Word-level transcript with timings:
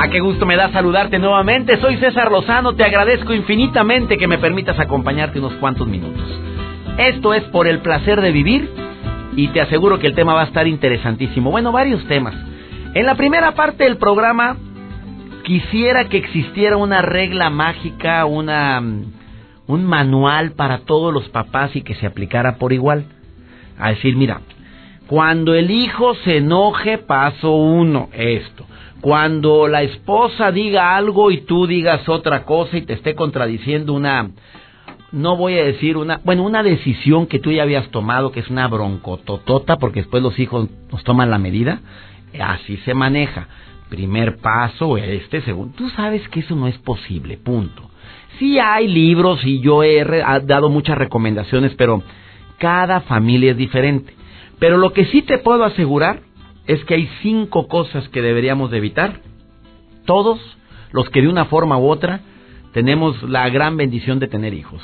Ah, 0.00 0.08
qué 0.08 0.20
gusto 0.20 0.46
me 0.46 0.56
da 0.56 0.72
saludarte 0.72 1.18
nuevamente. 1.18 1.78
Soy 1.78 1.96
César 1.98 2.30
Lozano. 2.30 2.74
Te 2.74 2.84
agradezco 2.84 3.34
infinitamente 3.34 4.16
que 4.16 4.26
me 4.26 4.38
permitas 4.38 4.78
acompañarte 4.78 5.38
unos 5.38 5.52
cuantos 5.54 5.86
minutos. 5.86 6.24
Esto 6.96 7.34
es 7.34 7.42
por 7.44 7.66
el 7.66 7.80
placer 7.80 8.20
de 8.20 8.32
vivir 8.32 8.70
y 9.36 9.48
te 9.48 9.60
aseguro 9.60 9.98
que 9.98 10.06
el 10.06 10.14
tema 10.14 10.34
va 10.34 10.42
a 10.42 10.46
estar 10.46 10.66
interesantísimo. 10.66 11.50
Bueno, 11.50 11.70
varios 11.72 12.04
temas. 12.06 12.34
En 12.94 13.06
la 13.06 13.14
primera 13.14 13.52
parte 13.52 13.84
del 13.84 13.98
programa 13.98 14.56
quisiera 15.44 16.08
que 16.08 16.16
existiera 16.16 16.76
una 16.76 17.02
regla 17.02 17.50
mágica, 17.50 18.24
una 18.24 18.82
un 19.66 19.84
manual 19.84 20.52
para 20.52 20.78
todos 20.78 21.12
los 21.12 21.28
papás 21.28 21.76
y 21.76 21.82
que 21.82 21.94
se 21.94 22.06
aplicara 22.06 22.56
por 22.56 22.72
igual. 22.72 23.04
A 23.78 23.90
decir, 23.90 24.16
mira, 24.16 24.40
cuando 25.10 25.54
el 25.54 25.72
hijo 25.72 26.14
se 26.22 26.36
enoje, 26.36 26.96
paso 26.96 27.50
uno, 27.50 28.10
esto. 28.12 28.64
Cuando 29.00 29.66
la 29.66 29.82
esposa 29.82 30.52
diga 30.52 30.96
algo 30.96 31.32
y 31.32 31.40
tú 31.40 31.66
digas 31.66 32.08
otra 32.08 32.44
cosa 32.44 32.76
y 32.76 32.82
te 32.82 32.92
esté 32.92 33.16
contradiciendo 33.16 33.92
una, 33.92 34.30
no 35.10 35.36
voy 35.36 35.58
a 35.58 35.64
decir 35.64 35.96
una, 35.96 36.20
bueno, 36.22 36.44
una 36.44 36.62
decisión 36.62 37.26
que 37.26 37.40
tú 37.40 37.50
ya 37.50 37.64
habías 37.64 37.90
tomado, 37.90 38.30
que 38.30 38.38
es 38.38 38.50
una 38.50 38.68
broncototota, 38.68 39.78
porque 39.78 40.02
después 40.02 40.22
los 40.22 40.38
hijos 40.38 40.68
nos 40.92 41.02
toman 41.02 41.28
la 41.28 41.38
medida, 41.38 41.80
así 42.40 42.76
se 42.84 42.94
maneja. 42.94 43.48
Primer 43.88 44.36
paso, 44.36 44.96
este, 44.96 45.40
segundo. 45.40 45.74
Tú 45.76 45.90
sabes 45.90 46.28
que 46.28 46.38
eso 46.38 46.54
no 46.54 46.68
es 46.68 46.78
posible, 46.78 47.36
punto. 47.36 47.90
Sí 48.38 48.60
hay 48.60 48.86
libros 48.86 49.44
y 49.44 49.58
yo 49.58 49.82
he 49.82 50.04
dado 50.44 50.68
muchas 50.68 50.96
recomendaciones, 50.96 51.74
pero 51.74 52.00
cada 52.58 53.00
familia 53.00 53.50
es 53.50 53.56
diferente. 53.56 54.19
Pero 54.60 54.76
lo 54.76 54.92
que 54.92 55.06
sí 55.06 55.22
te 55.22 55.38
puedo 55.38 55.64
asegurar 55.64 56.20
es 56.66 56.84
que 56.84 56.94
hay 56.94 57.10
cinco 57.22 57.66
cosas 57.66 58.08
que 58.10 58.22
deberíamos 58.22 58.70
de 58.70 58.78
evitar. 58.78 59.20
Todos 60.04 60.38
los 60.92 61.08
que 61.10 61.22
de 61.22 61.28
una 61.28 61.46
forma 61.46 61.78
u 61.78 61.88
otra 61.88 62.20
tenemos 62.72 63.20
la 63.24 63.48
gran 63.48 63.76
bendición 63.76 64.20
de 64.20 64.28
tener 64.28 64.54
hijos. 64.54 64.80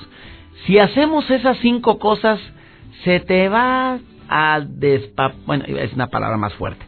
Si 0.67 0.79
hacemos 0.79 1.31
esas 1.31 1.59
cinco 1.59 1.99
cosas, 1.99 2.41
se 3.05 3.21
te 3.21 3.49
va 3.49 3.99
a 4.29 4.61
despa... 4.67 5.35
Bueno, 5.47 5.65
es 5.67 5.93
una 5.93 6.09
palabra 6.09 6.37
más 6.39 6.55
fuerte. 6.55 6.85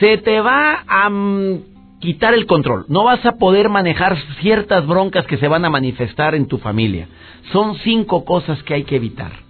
Se 0.00 0.18
te 0.18 0.40
va 0.40 0.82
a 0.88 1.10
mm, 1.10 2.00
quitar 2.00 2.34
el 2.34 2.46
control. 2.46 2.86
No 2.88 3.04
vas 3.04 3.24
a 3.26 3.36
poder 3.36 3.68
manejar 3.68 4.16
ciertas 4.40 4.86
broncas 4.86 5.26
que 5.26 5.36
se 5.36 5.46
van 5.46 5.64
a 5.64 5.70
manifestar 5.70 6.34
en 6.34 6.46
tu 6.46 6.58
familia. 6.58 7.06
Son 7.52 7.76
cinco 7.76 8.24
cosas 8.24 8.62
que 8.62 8.74
hay 8.74 8.84
que 8.84 8.96
evitar. 8.96 9.49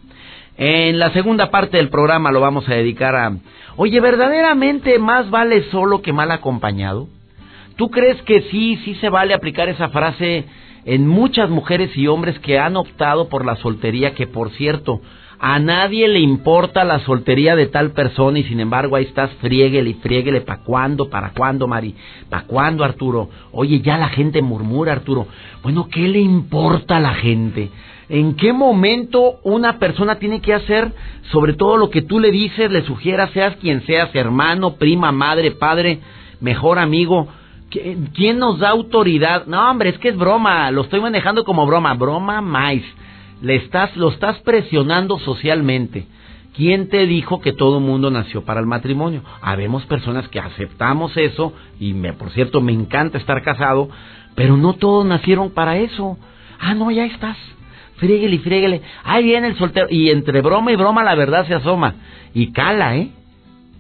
En 0.63 0.99
la 0.99 1.11
segunda 1.15 1.51
parte 1.51 1.79
del 1.79 1.89
programa 1.89 2.31
lo 2.31 2.43
vamos 2.43 2.69
a 2.69 2.75
dedicar 2.75 3.17
a, 3.17 3.33
oye, 3.77 3.99
¿verdaderamente 3.99 4.99
más 4.99 5.31
vale 5.31 5.63
solo 5.71 6.03
que 6.03 6.13
mal 6.13 6.31
acompañado? 6.31 7.09
¿Tú 7.77 7.91
crees 7.91 8.21
que 8.25 8.43
sí, 8.51 8.79
sí 8.85 8.95
se 8.97 9.09
vale 9.09 9.33
aplicar 9.33 9.71
esa 9.71 9.89
frase 9.89 10.45
en 10.85 11.09
muchas 11.09 11.49
mujeres 11.49 11.97
y 11.97 12.09
hombres 12.09 12.39
que 12.41 12.59
han 12.59 12.77
optado 12.77 13.31
por 13.31 13.47
la 13.47 13.57
soltería, 13.57 14.13
que 14.13 14.27
por 14.27 14.51
cierto, 14.51 15.01
a 15.39 15.59
nadie 15.61 16.07
le 16.09 16.21
importa 16.21 16.85
la 16.85 16.99
soltería 17.07 17.57
de 17.57 17.69
tal 17.69 17.93
persona 17.93 18.41
y 18.41 18.43
sin 18.43 18.61
embargo 18.61 18.97
ahí 18.97 19.05
estás, 19.05 19.31
frieguele 19.41 19.89
y 19.89 19.95
frieguele, 19.95 20.43
¿para 20.43 20.63
cuándo? 20.63 21.09
¿Para 21.09 21.31
cuándo, 21.31 21.69
Mari? 21.69 21.95
¿Para 22.29 22.45
cuándo, 22.45 22.85
Arturo? 22.85 23.31
Oye, 23.53 23.81
ya 23.81 23.97
la 23.97 24.11
gente 24.11 24.43
murmura, 24.43 24.93
Arturo. 24.93 25.27
Bueno, 25.63 25.89
¿qué 25.91 26.07
le 26.07 26.19
importa 26.19 26.99
a 26.99 27.01
la 27.01 27.15
gente? 27.15 27.71
En 28.11 28.35
qué 28.35 28.53
momento 28.53 29.39
una 29.45 29.79
persona 29.79 30.17
tiene 30.17 30.41
que 30.41 30.53
hacer 30.53 30.93
sobre 31.31 31.53
todo 31.53 31.77
lo 31.77 31.91
que 31.91 32.03
tú 32.03 32.19
le 32.19 32.33
dices, 32.33 32.69
le 32.69 32.83
sugieras, 32.83 33.31
seas 33.31 33.55
quien 33.57 33.87
seas, 33.87 34.13
hermano, 34.15 34.75
prima, 34.75 35.13
madre, 35.13 35.53
padre, 35.53 36.01
mejor 36.41 36.81
amigo. 36.81 37.29
¿Quién 37.71 38.41
nos 38.41 38.59
da 38.59 38.71
autoridad? 38.71 39.47
No, 39.47 39.71
hombre, 39.71 39.91
es 39.91 39.99
que 39.99 40.09
es 40.09 40.17
broma, 40.17 40.73
lo 40.73 40.83
estoy 40.83 41.01
manejando 41.01 41.45
como 41.45 41.65
broma, 41.67 41.95
broma 41.95 42.41
más. 42.41 42.81
Le 43.43 43.55
estás, 43.55 43.97
lo 43.97 44.09
estás 44.09 44.41
presionando 44.41 45.21
socialmente. 45.21 46.09
¿Quién 46.57 46.89
te 46.89 47.07
dijo 47.07 47.41
que 47.41 47.53
todo 47.53 47.79
mundo 47.79 48.11
nació 48.11 48.45
para 48.45 48.59
el 48.59 48.67
matrimonio? 48.67 49.23
Habemos 49.41 49.87
personas 49.87 50.27
que 50.29 50.41
aceptamos 50.41 51.17
eso 51.17 51.53
y 51.79 51.95
me, 51.95 52.13
por 52.13 52.31
cierto, 52.31 52.61
me 52.61 52.73
encanta 52.73 53.19
estar 53.19 53.41
casado, 53.43 53.89
pero 54.35 54.57
no 54.57 54.73
todos 54.73 55.07
nacieron 55.07 55.51
para 55.51 55.79
eso. 55.79 56.19
Ah, 56.59 56.75
no, 56.75 56.91
ya 56.91 57.05
estás 57.05 57.37
fríguele 58.01 58.37
y 58.37 58.39
fríguele. 58.39 58.83
Ahí 59.05 59.25
viene 59.25 59.49
el 59.49 59.57
soltero. 59.57 59.87
Y 59.89 60.11
entre 60.11 60.41
broma 60.41 60.73
y 60.73 60.77
broma 60.77 61.05
la 61.05 61.15
verdad 61.15 61.47
se 61.47 61.55
asoma. 61.55 61.95
Y 62.35 62.51
cala, 62.53 62.97
¿eh? 62.97 63.11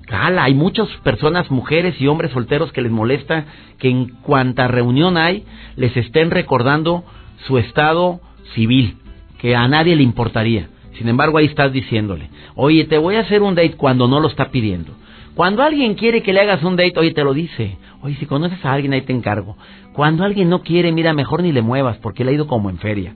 Cala. 0.06 0.44
Hay 0.44 0.54
muchas 0.54 0.88
personas, 1.02 1.50
mujeres 1.50 2.00
y 2.00 2.06
hombres 2.06 2.30
solteros 2.30 2.70
que 2.72 2.82
les 2.82 2.92
molesta 2.92 3.46
que 3.78 3.88
en 3.88 4.08
cuanta 4.22 4.68
reunión 4.68 5.16
hay, 5.16 5.44
les 5.76 5.96
estén 5.96 6.30
recordando 6.30 7.04
su 7.46 7.58
estado 7.58 8.20
civil, 8.54 8.96
que 9.38 9.56
a 9.56 9.66
nadie 9.66 9.96
le 9.96 10.02
importaría. 10.02 10.68
Sin 10.98 11.08
embargo, 11.08 11.38
ahí 11.38 11.46
estás 11.46 11.72
diciéndole, 11.72 12.28
oye, 12.54 12.84
te 12.84 12.98
voy 12.98 13.16
a 13.16 13.20
hacer 13.20 13.40
un 13.40 13.54
date 13.54 13.72
cuando 13.72 14.06
no 14.06 14.20
lo 14.20 14.28
está 14.28 14.50
pidiendo. 14.50 14.92
Cuando 15.34 15.62
alguien 15.62 15.94
quiere 15.94 16.22
que 16.22 16.34
le 16.34 16.40
hagas 16.40 16.62
un 16.62 16.76
date, 16.76 16.98
oye, 16.98 17.12
te 17.12 17.24
lo 17.24 17.32
dice. 17.32 17.78
Oye, 18.02 18.16
si 18.16 18.26
conoces 18.26 18.62
a 18.64 18.72
alguien, 18.72 18.92
ahí 18.92 19.00
te 19.00 19.12
encargo. 19.12 19.56
Cuando 19.94 20.24
alguien 20.24 20.50
no 20.50 20.62
quiere, 20.62 20.92
mira, 20.92 21.14
mejor 21.14 21.42
ni 21.42 21.52
le 21.52 21.62
muevas, 21.62 21.96
porque 21.98 22.24
le 22.24 22.32
ha 22.32 22.34
ido 22.34 22.46
como 22.46 22.68
en 22.68 22.78
feria. 22.78 23.14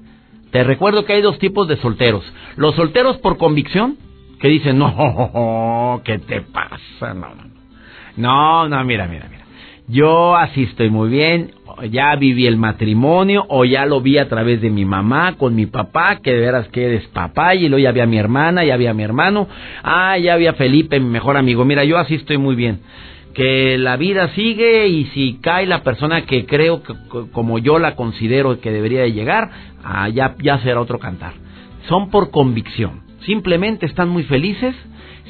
Te 0.54 0.62
recuerdo 0.62 1.04
que 1.04 1.15
hay 1.15 1.20
dos 1.20 1.41
tipos 1.41 1.66
de 1.66 1.76
solteros. 1.78 2.22
Los 2.54 2.76
solteros 2.76 3.19
por 3.19 3.38
convicción, 3.38 3.97
que 4.38 4.47
dicen, 4.47 4.78
no, 4.78 6.00
¿qué 6.04 6.20
te 6.20 6.42
pasa? 6.42 7.12
No, 7.12 7.34
no, 7.34 7.42
no, 8.16 8.69
no, 8.69 8.84
mira, 8.84 9.09
mira, 9.09 9.26
mira. 9.28 9.44
Yo 9.88 10.37
así 10.37 10.62
estoy 10.62 10.91
muy 10.91 11.09
bien, 11.09 11.50
ya 11.91 12.14
viví 12.14 12.47
el 12.47 12.56
matrimonio 12.56 13.44
o 13.48 13.64
ya 13.64 13.84
lo 13.84 14.00
vi 14.00 14.16
a 14.16 14.28
través 14.28 14.60
de 14.60 14.70
mi 14.70 14.84
mamá 14.84 15.34
con 15.38 15.56
mi 15.56 15.66
papá, 15.66 16.20
que 16.22 16.31
de 16.31 16.38
veras 16.38 16.69
que 16.69 16.87
eres 16.87 17.09
papá 17.09 17.56
y 17.56 17.69
luego 17.69 17.82
ya 17.82 17.88
había 17.88 18.06
mi 18.06 18.19
hermana, 18.19 18.64
ya 18.64 18.75
había 18.75 18.94
mi 18.94 19.03
hermano, 19.03 19.48
ah, 19.82 20.16
ya 20.19 20.34
había 20.34 20.53
Felipe, 20.53 21.00
mi 21.00 21.10
mejor 21.10 21.37
amigo. 21.37 21.64
Mira, 21.64 21.82
yo 21.82 21.98
así 21.98 22.14
estoy 22.14 22.38
muy 22.38 22.54
bien 22.54 22.78
que 23.34 23.76
la 23.78 23.96
vida 23.96 24.28
sigue 24.34 24.86
y 24.86 25.06
si 25.06 25.38
cae 25.42 25.66
la 25.66 25.82
persona 25.82 26.24
que 26.24 26.46
creo 26.46 26.82
que 26.82 26.94
como 27.32 27.58
yo 27.58 27.78
la 27.78 27.96
considero 27.96 28.60
que 28.60 28.70
debería 28.70 29.02
de 29.02 29.12
llegar, 29.12 29.50
ah, 29.82 30.08
ya, 30.08 30.58
será 30.62 30.80
otro 30.80 30.98
cantar. 30.98 31.34
Son 31.88 32.10
por 32.10 32.30
convicción. 32.30 33.02
Simplemente 33.26 33.86
están 33.86 34.08
muy 34.08 34.22
felices. 34.22 34.74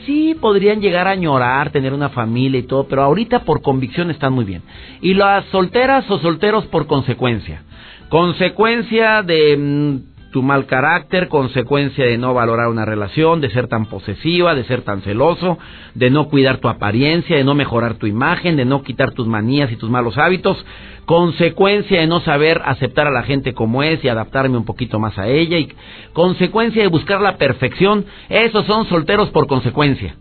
Sí, 0.07 0.37
podrían 0.39 0.83
llegar 0.83 1.09
a 1.09 1.13
añorar, 1.13 1.71
tener 1.71 1.95
una 1.95 2.11
familia 2.11 2.61
y 2.61 2.65
todo, 2.65 2.87
pero 2.87 3.03
ahorita 3.03 3.41
por 3.45 3.63
convicción 3.63 4.11
están 4.11 4.35
muy 4.35 4.45
bien. 4.45 4.63
Y 5.01 5.15
las 5.15 5.47
solteras 5.47 6.09
o 6.11 6.19
solteros 6.19 6.67
por 6.67 6.87
consecuencia. 6.87 7.63
Consecuencia 8.11 9.23
de 9.23 9.57
mm, 9.57 10.14
tu 10.35 10.43
mal 10.43 10.67
carácter, 10.67 11.29
consecuencia 11.29 12.05
de 12.05 12.19
no 12.19 12.35
valorar 12.35 12.67
una 12.67 12.85
relación, 12.85 13.41
de 13.41 13.51
ser 13.51 13.69
tan 13.69 13.87
posesiva, 13.87 14.57
de 14.57 14.65
ser 14.65 14.83
tan 14.83 15.01
celoso, 15.03 15.59
de 15.95 16.11
no 16.11 16.29
cuidar 16.29 16.59
tu 16.59 16.67
apariencia, 16.67 17.37
de 17.37 17.45
no 17.45 17.55
mejorar 17.55 17.95
tu 17.99 18.09
imagen, 18.09 18.57
de 18.57 18.65
no 18.65 18.83
quitar 18.83 19.13
tus 19.13 19.29
manías 19.29 19.71
y 19.71 19.77
tus 19.77 19.91
malos 19.91 20.19
hábitos, 20.19 20.67
consecuencia 21.05 22.01
de 22.01 22.09
no 22.09 22.19
saber 22.19 22.61
aceptar 22.65 23.07
a 23.07 23.13
la 23.13 23.23
gente 23.23 23.55
como 23.55 23.85
es 23.85 24.03
y 24.03 24.09
adaptarme 24.09 24.57
un 24.57 24.65
poquito 24.65 24.99
más 24.99 25.17
a 25.21 25.29
ella, 25.29 25.57
y 25.57 25.73
consecuencia 26.13 26.83
de 26.83 26.89
buscar 26.89 27.21
la 27.21 27.37
perfección, 27.37 28.05
esos 28.29 28.67
son 28.67 28.89
solteros 28.89 29.31
por 29.31 29.47
consecuencia. 29.47 30.17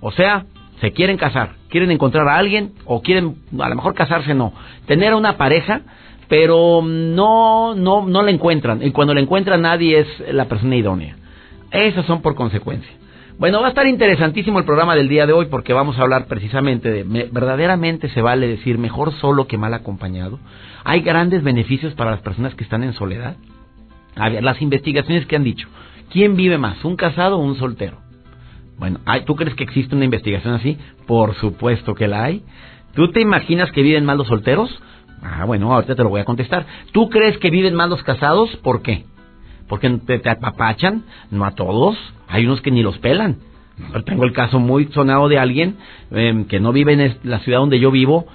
O 0.00 0.10
sea, 0.10 0.44
se 0.80 0.90
quieren 0.90 1.18
casar, 1.18 1.52
quieren 1.68 1.92
encontrar 1.92 2.26
a 2.26 2.36
alguien 2.36 2.72
o 2.84 3.00
quieren, 3.00 3.36
a 3.60 3.68
lo 3.68 3.76
mejor 3.76 3.94
casarse 3.94 4.34
no, 4.34 4.54
tener 4.86 5.14
una 5.14 5.36
pareja 5.36 5.82
pero 6.32 6.80
no, 6.82 7.74
no, 7.74 8.06
no 8.06 8.22
la 8.22 8.30
encuentran. 8.30 8.82
Y 8.82 8.90
cuando 8.90 9.12
la 9.12 9.20
encuentran 9.20 9.60
nadie 9.60 9.98
es 9.98 10.34
la 10.34 10.46
persona 10.46 10.76
idónea. 10.76 11.14
Esas 11.70 12.06
son 12.06 12.22
por 12.22 12.34
consecuencia. 12.34 12.90
Bueno, 13.38 13.60
va 13.60 13.66
a 13.66 13.68
estar 13.68 13.86
interesantísimo 13.86 14.58
el 14.58 14.64
programa 14.64 14.94
del 14.94 15.10
día 15.10 15.26
de 15.26 15.34
hoy 15.34 15.48
porque 15.50 15.74
vamos 15.74 15.98
a 15.98 16.00
hablar 16.00 16.28
precisamente 16.28 16.90
de, 16.90 17.02
verdaderamente 17.30 18.08
se 18.08 18.22
vale 18.22 18.48
decir 18.48 18.78
mejor 18.78 19.12
solo 19.12 19.46
que 19.46 19.58
mal 19.58 19.74
acompañado. 19.74 20.38
Hay 20.84 21.02
grandes 21.02 21.42
beneficios 21.42 21.92
para 21.92 22.12
las 22.12 22.22
personas 22.22 22.54
que 22.54 22.64
están 22.64 22.82
en 22.82 22.94
soledad. 22.94 23.36
A 24.16 24.30
ver, 24.30 24.42
las 24.42 24.62
investigaciones 24.62 25.26
que 25.26 25.36
han 25.36 25.44
dicho, 25.44 25.68
¿quién 26.10 26.34
vive 26.34 26.56
más, 26.56 26.82
un 26.82 26.96
casado 26.96 27.36
o 27.36 27.42
un 27.42 27.56
soltero? 27.56 27.98
Bueno, 28.78 29.00
¿tú 29.26 29.36
crees 29.36 29.54
que 29.54 29.64
existe 29.64 29.94
una 29.94 30.06
investigación 30.06 30.54
así? 30.54 30.78
Por 31.06 31.34
supuesto 31.34 31.94
que 31.94 32.08
la 32.08 32.24
hay. 32.24 32.42
¿Tú 32.94 33.12
te 33.12 33.20
imaginas 33.20 33.70
que 33.72 33.82
viven 33.82 34.06
mal 34.06 34.16
los 34.16 34.28
solteros? 34.28 34.80
Ah, 35.22 35.44
bueno, 35.44 35.72
ahorita 35.72 35.94
te 35.94 36.02
lo 36.02 36.08
voy 36.08 36.20
a 36.20 36.24
contestar. 36.24 36.66
¿Tú 36.92 37.08
crees 37.08 37.38
que 37.38 37.50
viven 37.50 37.74
mal 37.74 37.90
los 37.90 38.02
casados? 38.02 38.54
¿Por 38.56 38.82
qué? 38.82 39.04
Porque 39.68 39.88
te, 39.90 40.28
apapachan, 40.28 41.04
no 41.30 41.44
a 41.44 41.52
todos. 41.52 41.96
Hay 42.28 42.44
unos 42.44 42.60
que 42.60 42.70
ni 42.70 42.82
los 42.82 42.98
pelan. 42.98 43.38
tengo 44.04 44.24
el 44.24 44.32
caso 44.32 44.58
muy 44.58 44.86
sonado 44.86 45.28
de 45.28 45.38
alguien 45.38 45.76
em, 46.10 46.44
que 46.46 46.60
no 46.60 46.72
vive 46.72 46.92
en 46.92 47.18
la 47.22 47.38
ciudad 47.40 47.60
donde 47.60 47.78
yo 47.78 47.90
vivo, 47.90 48.26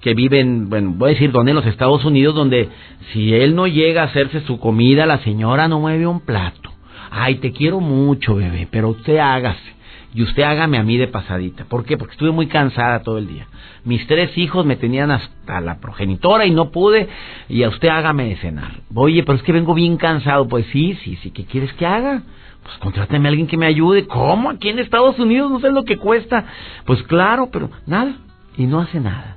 que 0.00 0.14
vive 0.14 0.40
en, 0.40 0.70
bueno, 0.70 0.94
voy 0.96 1.10
a 1.10 1.12
decir 1.12 1.30
donde 1.30 1.50
en 1.50 1.56
los 1.56 1.66
Estados 1.66 2.04
Unidos, 2.04 2.34
donde 2.34 2.70
si 3.12 3.34
él 3.34 3.54
no 3.54 3.66
llega 3.66 4.02
a 4.02 4.06
hacerse 4.06 4.40
su 4.40 4.58
comida, 4.58 5.04
la 5.04 5.18
señora 5.18 5.68
no 5.68 5.80
mueve 5.80 6.06
un 6.06 6.20
plato. 6.20 6.70
Ay, 7.10 7.36
te 7.36 7.52
quiero 7.52 7.80
mucho, 7.80 8.36
bebé, 8.36 8.66
pero 8.70 8.88
usted 8.88 9.18
hágase 9.18 9.79
y 10.14 10.22
usted 10.22 10.42
hágame 10.42 10.78
a 10.78 10.82
mí 10.82 10.96
de 10.96 11.06
pasadita. 11.06 11.64
¿Por 11.64 11.84
qué? 11.84 11.96
Porque 11.96 12.12
estuve 12.12 12.32
muy 12.32 12.46
cansada 12.46 13.02
todo 13.02 13.18
el 13.18 13.28
día. 13.28 13.46
Mis 13.84 14.06
tres 14.06 14.36
hijos 14.36 14.66
me 14.66 14.76
tenían 14.76 15.10
hasta 15.10 15.60
la 15.60 15.78
progenitora 15.78 16.46
y 16.46 16.50
no 16.50 16.70
pude, 16.70 17.08
y 17.48 17.62
a 17.62 17.68
usted 17.68 17.88
hágame 17.88 18.28
de 18.28 18.36
cenar. 18.36 18.80
Oye, 18.94 19.22
pero 19.22 19.38
es 19.38 19.44
que 19.44 19.52
vengo 19.52 19.74
bien 19.74 19.96
cansado. 19.96 20.48
Pues 20.48 20.66
sí, 20.72 20.98
sí, 21.04 21.16
sí, 21.22 21.30
¿qué 21.30 21.44
quieres 21.44 21.72
que 21.74 21.86
haga? 21.86 22.22
Pues 22.62 22.76
contráteme 22.78 23.28
a 23.28 23.30
alguien 23.30 23.46
que 23.46 23.56
me 23.56 23.66
ayude. 23.66 24.06
¿Cómo? 24.06 24.50
Aquí 24.50 24.68
en 24.68 24.78
Estados 24.78 25.18
Unidos 25.18 25.50
no 25.50 25.60
sé 25.60 25.70
lo 25.70 25.84
que 25.84 25.96
cuesta. 25.96 26.44
Pues 26.84 27.02
claro, 27.04 27.48
pero 27.52 27.70
nada, 27.86 28.16
y 28.56 28.66
no 28.66 28.80
hace 28.80 29.00
nada. 29.00 29.36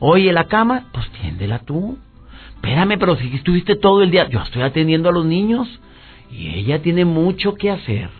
Oye, 0.00 0.32
la 0.32 0.44
cama, 0.44 0.86
pues 0.92 1.08
tiéndela 1.10 1.60
tú. 1.60 1.98
Espérame, 2.56 2.98
pero 2.98 3.16
si 3.16 3.34
estuviste 3.34 3.76
todo 3.76 4.02
el 4.02 4.10
día, 4.10 4.28
yo 4.28 4.40
estoy 4.40 4.62
atendiendo 4.62 5.08
a 5.08 5.12
los 5.12 5.24
niños 5.24 5.68
y 6.30 6.48
ella 6.48 6.82
tiene 6.82 7.04
mucho 7.04 7.54
que 7.54 7.70
hacer. 7.70 8.10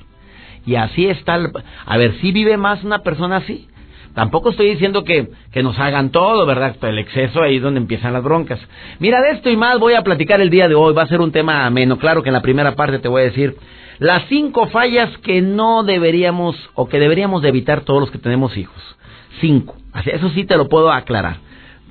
Y 0.67 0.77
así 0.77 1.07
está. 1.07 1.39
a 1.87 1.97
ver, 1.97 2.15
si 2.21 2.33
vive 2.33 2.57
más 2.57 2.85
una 2.85 3.01
persona 3.01 3.37
así. 3.37 3.69
Tampoco 4.15 4.51
estoy 4.51 4.71
diciendo 4.71 5.05
que, 5.05 5.29
que 5.53 5.63
nos 5.63 5.79
hagan 5.79 6.11
todo, 6.11 6.45
¿verdad? 6.45 6.75
El 6.83 6.99
exceso 6.99 7.43
ahí 7.43 7.57
es 7.57 7.63
donde 7.63 7.79
empiezan 7.79 8.13
las 8.13 8.25
broncas. 8.25 8.59
Mira, 8.99 9.21
de 9.21 9.31
esto 9.31 9.49
y 9.49 9.57
más 9.57 9.79
voy 9.79 9.95
a 9.95 10.03
platicar 10.03 10.41
el 10.41 10.51
día 10.51 10.67
de 10.67 10.75
hoy. 10.75 10.93
Va 10.93 11.03
a 11.03 11.09
ser 11.09 11.21
un 11.21 11.31
tema 11.31 11.67
ameno. 11.67 11.99
Claro 11.99 12.23
que 12.23 12.31
en 12.31 12.33
la 12.33 12.43
primera 12.43 12.75
parte 12.75 12.99
te 12.99 13.09
voy 13.09 13.23
a 13.23 13.27
decir 13.27 13.57
las 13.99 14.25
cinco 14.29 14.69
fallas 14.69 15.17
que 15.19 15.43
no 15.43 15.83
deberíamos 15.83 16.57
o 16.75 16.89
que 16.89 16.99
deberíamos 16.99 17.43
de 17.43 17.49
evitar 17.49 17.83
todos 17.83 18.01
los 18.01 18.11
que 18.11 18.19
tenemos 18.19 18.57
hijos. 18.57 18.81
Cinco. 19.41 19.77
Eso 20.05 20.31
sí 20.31 20.45
te 20.45 20.57
lo 20.57 20.69
puedo 20.69 20.93
aclarar. 20.93 21.37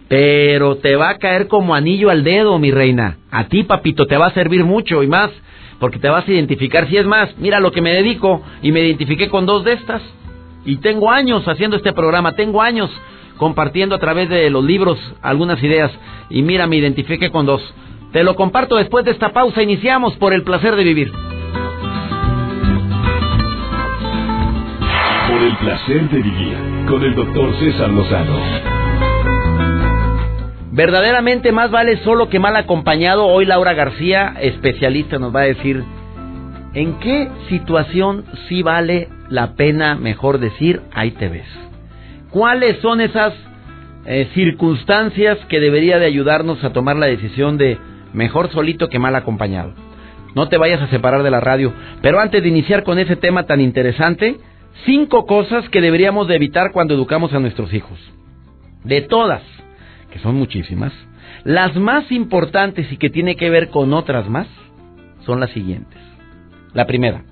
Pero 0.07 0.77
te 0.77 0.95
va 0.95 1.09
a 1.09 1.17
caer 1.17 1.47
como 1.47 1.75
anillo 1.75 2.09
al 2.09 2.23
dedo, 2.23 2.57
mi 2.59 2.71
reina. 2.71 3.17
A 3.29 3.45
ti, 3.49 3.63
papito, 3.63 4.05
te 4.05 4.17
va 4.17 4.27
a 4.27 4.33
servir 4.33 4.63
mucho 4.63 5.03
y 5.03 5.07
más 5.07 5.31
porque 5.79 5.99
te 5.99 6.09
vas 6.09 6.27
a 6.27 6.31
identificar. 6.31 6.87
Si 6.87 6.97
es 6.97 7.05
más, 7.05 7.37
mira 7.37 7.59
lo 7.59 7.71
que 7.71 7.81
me 7.81 7.93
dedico 7.93 8.41
y 8.61 8.71
me 8.71 8.81
identifiqué 8.81 9.29
con 9.29 9.45
dos 9.45 9.63
de 9.63 9.73
estas. 9.73 10.01
Y 10.65 10.77
tengo 10.77 11.11
años 11.11 11.47
haciendo 11.47 11.77
este 11.77 11.93
programa, 11.93 12.33
tengo 12.33 12.61
años 12.61 12.89
compartiendo 13.37 13.95
a 13.95 13.99
través 13.99 14.29
de 14.29 14.49
los 14.49 14.63
libros 14.63 14.99
algunas 15.21 15.61
ideas. 15.63 15.91
Y 16.29 16.41
mira, 16.41 16.67
me 16.67 16.77
identifiqué 16.77 17.29
con 17.31 17.45
dos. 17.45 17.61
Te 18.11 18.23
lo 18.23 18.35
comparto 18.35 18.75
después 18.75 19.05
de 19.05 19.11
esta 19.11 19.31
pausa. 19.31 19.61
Iniciamos 19.61 20.15
por 20.17 20.33
el 20.33 20.43
placer 20.43 20.75
de 20.75 20.83
vivir. 20.83 21.11
Por 25.29 25.41
el 25.43 25.57
placer 25.57 26.09
de 26.09 26.21
vivir 26.21 26.57
con 26.89 27.03
el 27.03 27.15
doctor 27.15 27.53
César 27.59 27.89
Lozano. 27.89 28.76
Verdaderamente 30.77 31.51
más 31.51 31.71
vale 31.71 31.97
solo 32.03 32.29
que 32.29 32.37
mal 32.37 32.55
acompañado. 32.55 33.25
Hoy 33.25 33.47
Laura 33.47 33.73
García, 33.73 34.35
especialista, 34.39 35.17
nos 35.17 35.35
va 35.35 35.39
a 35.39 35.45
decir 35.45 35.83
en 36.75 36.99
qué 36.99 37.31
situación 37.49 38.25
sí 38.47 38.61
vale 38.61 39.09
la 39.27 39.55
pena, 39.55 39.95
mejor 39.95 40.37
decir, 40.37 40.83
ahí 40.93 41.09
te 41.09 41.29
ves. 41.29 41.47
¿Cuáles 42.29 42.77
son 42.77 43.01
esas 43.01 43.33
eh, 44.05 44.29
circunstancias 44.35 45.39
que 45.49 45.59
debería 45.59 45.97
de 45.97 46.05
ayudarnos 46.05 46.63
a 46.63 46.73
tomar 46.73 46.95
la 46.95 47.07
decisión 47.07 47.57
de 47.57 47.79
mejor 48.13 48.51
solito 48.51 48.87
que 48.87 48.99
mal 48.99 49.15
acompañado? 49.15 49.73
No 50.35 50.47
te 50.47 50.57
vayas 50.57 50.83
a 50.83 50.89
separar 50.89 51.23
de 51.23 51.31
la 51.31 51.39
radio. 51.39 51.73
Pero 52.03 52.19
antes 52.19 52.43
de 52.43 52.49
iniciar 52.49 52.83
con 52.83 52.99
ese 52.99 53.15
tema 53.15 53.47
tan 53.47 53.61
interesante, 53.61 54.37
cinco 54.85 55.25
cosas 55.25 55.67
que 55.69 55.81
deberíamos 55.81 56.27
de 56.27 56.35
evitar 56.35 56.71
cuando 56.71 56.93
educamos 56.93 57.33
a 57.33 57.39
nuestros 57.39 57.73
hijos. 57.73 57.97
De 58.83 59.01
todas 59.01 59.41
son 60.19 60.35
muchísimas, 60.35 60.93
las 61.43 61.75
más 61.75 62.11
importantes 62.11 62.91
y 62.91 62.97
que 62.97 63.09
tiene 63.09 63.35
que 63.35 63.49
ver 63.49 63.69
con 63.69 63.93
otras 63.93 64.29
más 64.29 64.47
son 65.25 65.39
las 65.39 65.51
siguientes. 65.51 65.99
La 66.73 66.85
primera, 66.85 67.23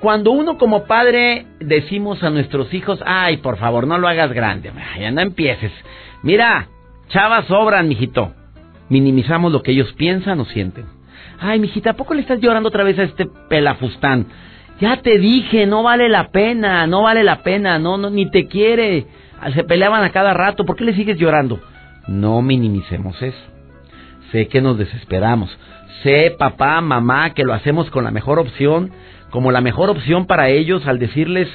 cuando 0.00 0.32
uno 0.32 0.58
como 0.58 0.84
padre 0.84 1.46
decimos 1.60 2.22
a 2.22 2.30
nuestros 2.30 2.72
hijos, 2.74 3.00
ay, 3.06 3.36
por 3.38 3.56
favor, 3.56 3.86
no 3.86 3.98
lo 3.98 4.08
hagas 4.08 4.32
grande, 4.32 4.72
ya 4.98 5.10
no 5.10 5.20
empieces. 5.20 5.72
Mira, 6.22 6.68
chavas 7.08 7.46
sobran, 7.46 7.88
mijito. 7.88 8.34
Minimizamos 8.88 9.52
lo 9.52 9.62
que 9.62 9.72
ellos 9.72 9.92
piensan 9.92 10.40
o 10.40 10.44
sienten. 10.46 10.86
Ay, 11.38 11.60
mijita, 11.60 11.90
¿a 11.90 11.96
poco 11.96 12.14
le 12.14 12.22
estás 12.22 12.40
llorando 12.40 12.68
otra 12.68 12.82
vez 12.82 12.98
a 12.98 13.04
este 13.04 13.26
pelafustán? 13.48 14.26
Ya 14.80 15.02
te 15.02 15.18
dije, 15.18 15.66
no 15.66 15.82
vale 15.82 16.08
la 16.08 16.30
pena, 16.30 16.86
no 16.86 17.02
vale 17.02 17.22
la 17.22 17.42
pena, 17.42 17.78
no, 17.78 17.96
no, 17.96 18.10
ni 18.10 18.30
te 18.30 18.46
quiere 18.46 19.06
se 19.54 19.64
peleaban 19.64 20.04
a 20.04 20.10
cada 20.10 20.34
rato, 20.34 20.64
¿por 20.64 20.76
qué 20.76 20.84
le 20.84 20.94
sigues 20.94 21.18
llorando? 21.18 21.60
No 22.06 22.42
minimicemos 22.42 23.20
eso. 23.22 23.38
Sé 24.32 24.48
que 24.48 24.60
nos 24.60 24.78
desesperamos. 24.78 25.56
Sé, 26.02 26.34
papá, 26.38 26.80
mamá, 26.80 27.34
que 27.34 27.44
lo 27.44 27.54
hacemos 27.54 27.90
con 27.90 28.04
la 28.04 28.10
mejor 28.10 28.38
opción, 28.38 28.90
como 29.30 29.50
la 29.50 29.60
mejor 29.60 29.90
opción 29.90 30.26
para 30.26 30.48
ellos 30.48 30.86
al 30.86 30.98
decirles, 30.98 31.48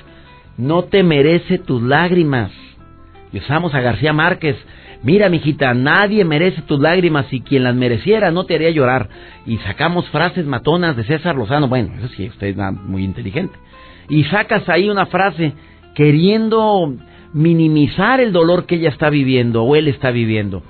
no 0.57 0.83
te 0.83 1.03
merece 1.03 1.57
tus 1.57 1.81
lágrimas. 1.81 2.51
Y 3.31 3.39
usamos 3.39 3.74
a 3.74 3.81
García 3.81 4.13
Márquez, 4.13 4.56
mira, 5.01 5.30
mijita, 5.30 5.74
nadie 5.74 6.24
merece 6.25 6.62
tus 6.62 6.80
lágrimas 6.80 7.31
y 7.31 7.41
quien 7.41 7.63
las 7.63 7.75
mereciera 7.75 8.31
no 8.31 8.45
te 8.45 8.56
haría 8.56 8.69
llorar. 8.69 9.09
Y 9.45 9.57
sacamos 9.59 10.07
frases 10.09 10.45
matonas 10.45 10.95
de 10.95 11.03
César 11.03 11.35
Lozano, 11.35 11.68
bueno, 11.68 11.94
eso 11.97 12.09
sí, 12.09 12.27
usted 12.27 12.47
es 12.47 12.57
muy 12.85 13.03
inteligente. 13.03 13.57
Y 14.09 14.25
sacas 14.25 14.68
ahí 14.69 14.89
una 14.89 15.06
frase 15.06 15.53
queriendo 15.95 16.94
minimizar 17.33 18.19
el 18.19 18.31
dolor 18.31 18.65
que 18.65 18.75
ella 18.75 18.89
está 18.89 19.09
viviendo 19.09 19.63
o 19.63 19.75
él 19.75 19.88
está 19.88 20.12
viviendo. 20.12 20.63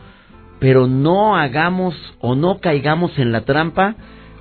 Pero 0.60 0.88
no 0.88 1.36
hagamos 1.36 1.96
o 2.20 2.36
no 2.36 2.60
caigamos 2.60 3.18
en 3.20 3.32
la 3.32 3.42
trampa 3.42 3.96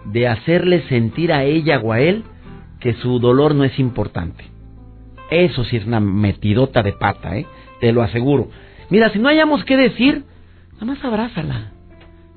de 0.04 0.28
hacerle 0.28 0.82
sentir 0.88 1.32
a 1.32 1.44
ella 1.44 1.80
o 1.80 1.92
a 1.92 2.00
él 2.00 2.24
que 2.80 2.94
su 2.94 3.18
dolor 3.18 3.54
no 3.54 3.64
es 3.64 3.78
importante. 3.78 4.44
Eso 5.30 5.64
sí 5.64 5.76
es 5.76 5.86
una 5.86 6.00
metidota 6.00 6.82
de 6.82 6.92
pata, 6.92 7.36
¿eh? 7.36 7.46
Te 7.80 7.92
lo 7.92 8.02
aseguro. 8.02 8.50
Mira, 8.90 9.10
si 9.10 9.18
no 9.18 9.28
hayamos 9.28 9.64
que 9.64 9.76
decir, 9.76 10.24
nada 10.74 10.86
más 10.86 11.04
abrázala. 11.04 11.72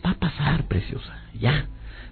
Va 0.06 0.12
a 0.12 0.20
pasar, 0.20 0.68
preciosa. 0.68 1.13
Ya. 1.39 1.68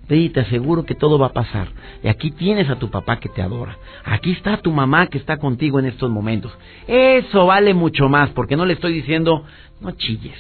Te 0.08 0.40
aseguro 0.40 0.86
que 0.86 0.96
todo 0.96 1.18
va 1.18 1.28
a 1.28 1.34
pasar. 1.34 1.70
Y 2.04 2.08
aquí 2.08 2.32
tienes 2.32 2.70
a 2.70 2.76
tu 2.76 2.90
papá 2.90 3.20
que 3.20 3.30
te 3.30 3.42
adora. 3.42 3.78
Aquí 4.04 4.32
está 4.32 4.58
tu 4.58 4.72
mamá 4.72 5.08
que 5.08 5.18
está 5.18 5.38
contigo 5.38 5.80
en 5.80 5.86
estos 5.86 6.10
momentos. 6.10 6.52
Eso 6.88 7.46
vale 7.46 7.74
mucho 7.74 8.10
más, 8.10 8.30
porque 8.32 8.58
no 8.58 8.66
le 8.66 8.74
estoy 8.74 8.94
diciendo, 8.94 9.46
no 9.80 9.92
chilles. 9.92 10.38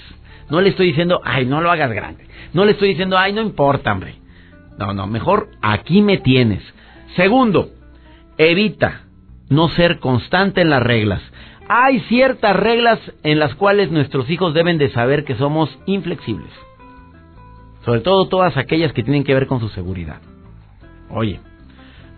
No 0.49 0.61
le 0.61 0.69
estoy 0.69 0.87
diciendo, 0.87 1.21
ay, 1.23 1.45
no 1.45 1.61
lo 1.61 1.71
hagas 1.71 1.91
grande. 1.91 2.27
No 2.53 2.65
le 2.65 2.73
estoy 2.73 2.89
diciendo, 2.89 3.17
ay, 3.17 3.33
no 3.33 3.41
importa, 3.41 3.93
hombre. 3.93 4.15
No, 4.77 4.93
no, 4.93 5.07
mejor 5.07 5.49
aquí 5.61 6.01
me 6.01 6.17
tienes. 6.17 6.61
Segundo, 7.15 7.69
evita 8.37 9.03
no 9.49 9.69
ser 9.69 9.99
constante 9.99 10.61
en 10.61 10.69
las 10.69 10.83
reglas. 10.83 11.21
Hay 11.69 12.01
ciertas 12.01 12.55
reglas 12.55 12.99
en 13.23 13.39
las 13.39 13.55
cuales 13.55 13.91
nuestros 13.91 14.29
hijos 14.29 14.53
deben 14.53 14.77
de 14.77 14.89
saber 14.89 15.23
que 15.23 15.35
somos 15.35 15.69
inflexibles. 15.85 16.51
Sobre 17.85 18.01
todo 18.01 18.27
todas 18.27 18.55
aquellas 18.57 18.93
que 18.93 19.03
tienen 19.03 19.23
que 19.23 19.33
ver 19.33 19.47
con 19.47 19.59
su 19.59 19.69
seguridad. 19.69 20.21
Oye, 21.09 21.39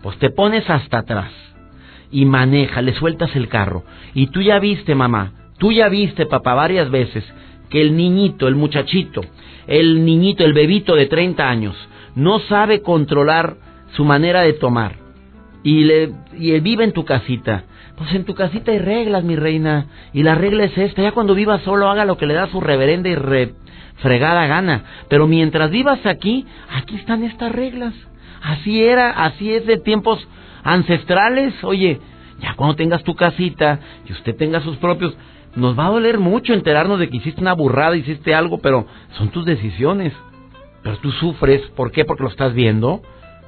pues 0.02 0.18
te 0.18 0.30
pones 0.30 0.68
hasta 0.70 0.98
atrás 0.98 1.32
y 2.10 2.24
maneja, 2.24 2.82
le 2.82 2.94
sueltas 2.94 3.34
el 3.34 3.48
carro. 3.48 3.84
Y 4.14 4.28
tú 4.28 4.40
ya 4.42 4.58
viste, 4.58 4.94
mamá, 4.94 5.32
tú 5.58 5.72
ya 5.72 5.88
viste, 5.88 6.26
papá, 6.26 6.54
varias 6.54 6.90
veces 6.90 7.24
que 7.68 7.80
el 7.80 7.96
niñito, 7.96 8.46
el 8.46 8.54
muchachito, 8.54 9.22
el 9.66 10.04
niñito, 10.04 10.44
el 10.44 10.52
bebito 10.52 10.94
de 10.94 11.06
30 11.06 11.48
años, 11.48 11.76
no 12.14 12.38
sabe 12.40 12.82
controlar 12.82 13.56
su 13.94 14.04
manera 14.04 14.42
de 14.42 14.52
tomar. 14.54 14.96
Y, 15.62 15.84
le, 15.84 16.12
y 16.38 16.58
vive 16.60 16.84
en 16.84 16.92
tu 16.92 17.04
casita. 17.04 17.64
Pues 17.96 18.14
en 18.14 18.24
tu 18.24 18.34
casita 18.34 18.70
hay 18.70 18.78
reglas, 18.78 19.24
mi 19.24 19.34
reina. 19.34 19.86
Y 20.12 20.22
la 20.22 20.36
regla 20.36 20.64
es 20.64 20.78
esta. 20.78 21.02
Ya 21.02 21.12
cuando 21.12 21.34
viva 21.34 21.58
solo, 21.60 21.88
haga 21.88 22.04
lo 22.04 22.16
que 22.16 22.26
le 22.26 22.34
da 22.34 22.46
su 22.48 22.60
reverenda 22.60 23.08
y 23.08 23.16
re, 23.16 23.54
fregada 23.96 24.46
gana. 24.46 24.84
Pero 25.08 25.26
mientras 25.26 25.70
vivas 25.70 26.04
aquí, 26.06 26.46
aquí 26.70 26.96
están 26.96 27.22
estas 27.22 27.52
reglas. 27.52 27.94
Así 28.42 28.82
era, 28.82 29.10
así 29.10 29.52
es 29.52 29.66
de 29.66 29.78
tiempos 29.78 30.26
ancestrales. 30.62 31.52
Oye, 31.64 32.00
ya 32.40 32.54
cuando 32.54 32.76
tengas 32.76 33.02
tu 33.02 33.14
casita 33.14 33.80
y 34.08 34.12
usted 34.12 34.36
tenga 34.36 34.60
sus 34.60 34.76
propios, 34.76 35.16
nos 35.54 35.78
va 35.78 35.86
a 35.86 35.90
doler 35.90 36.18
mucho 36.18 36.52
enterarnos 36.52 36.98
de 36.98 37.08
que 37.08 37.16
hiciste 37.16 37.40
una 37.40 37.54
burrada, 37.54 37.96
hiciste 37.96 38.34
algo, 38.34 38.58
pero 38.58 38.86
son 39.16 39.30
tus 39.30 39.44
decisiones. 39.44 40.12
Pero 40.82 40.98
tú 40.98 41.10
sufres, 41.12 41.62
¿por 41.74 41.90
qué? 41.90 42.04
Porque 42.04 42.22
lo 42.22 42.28
estás 42.28 42.54
viendo. 42.54 43.02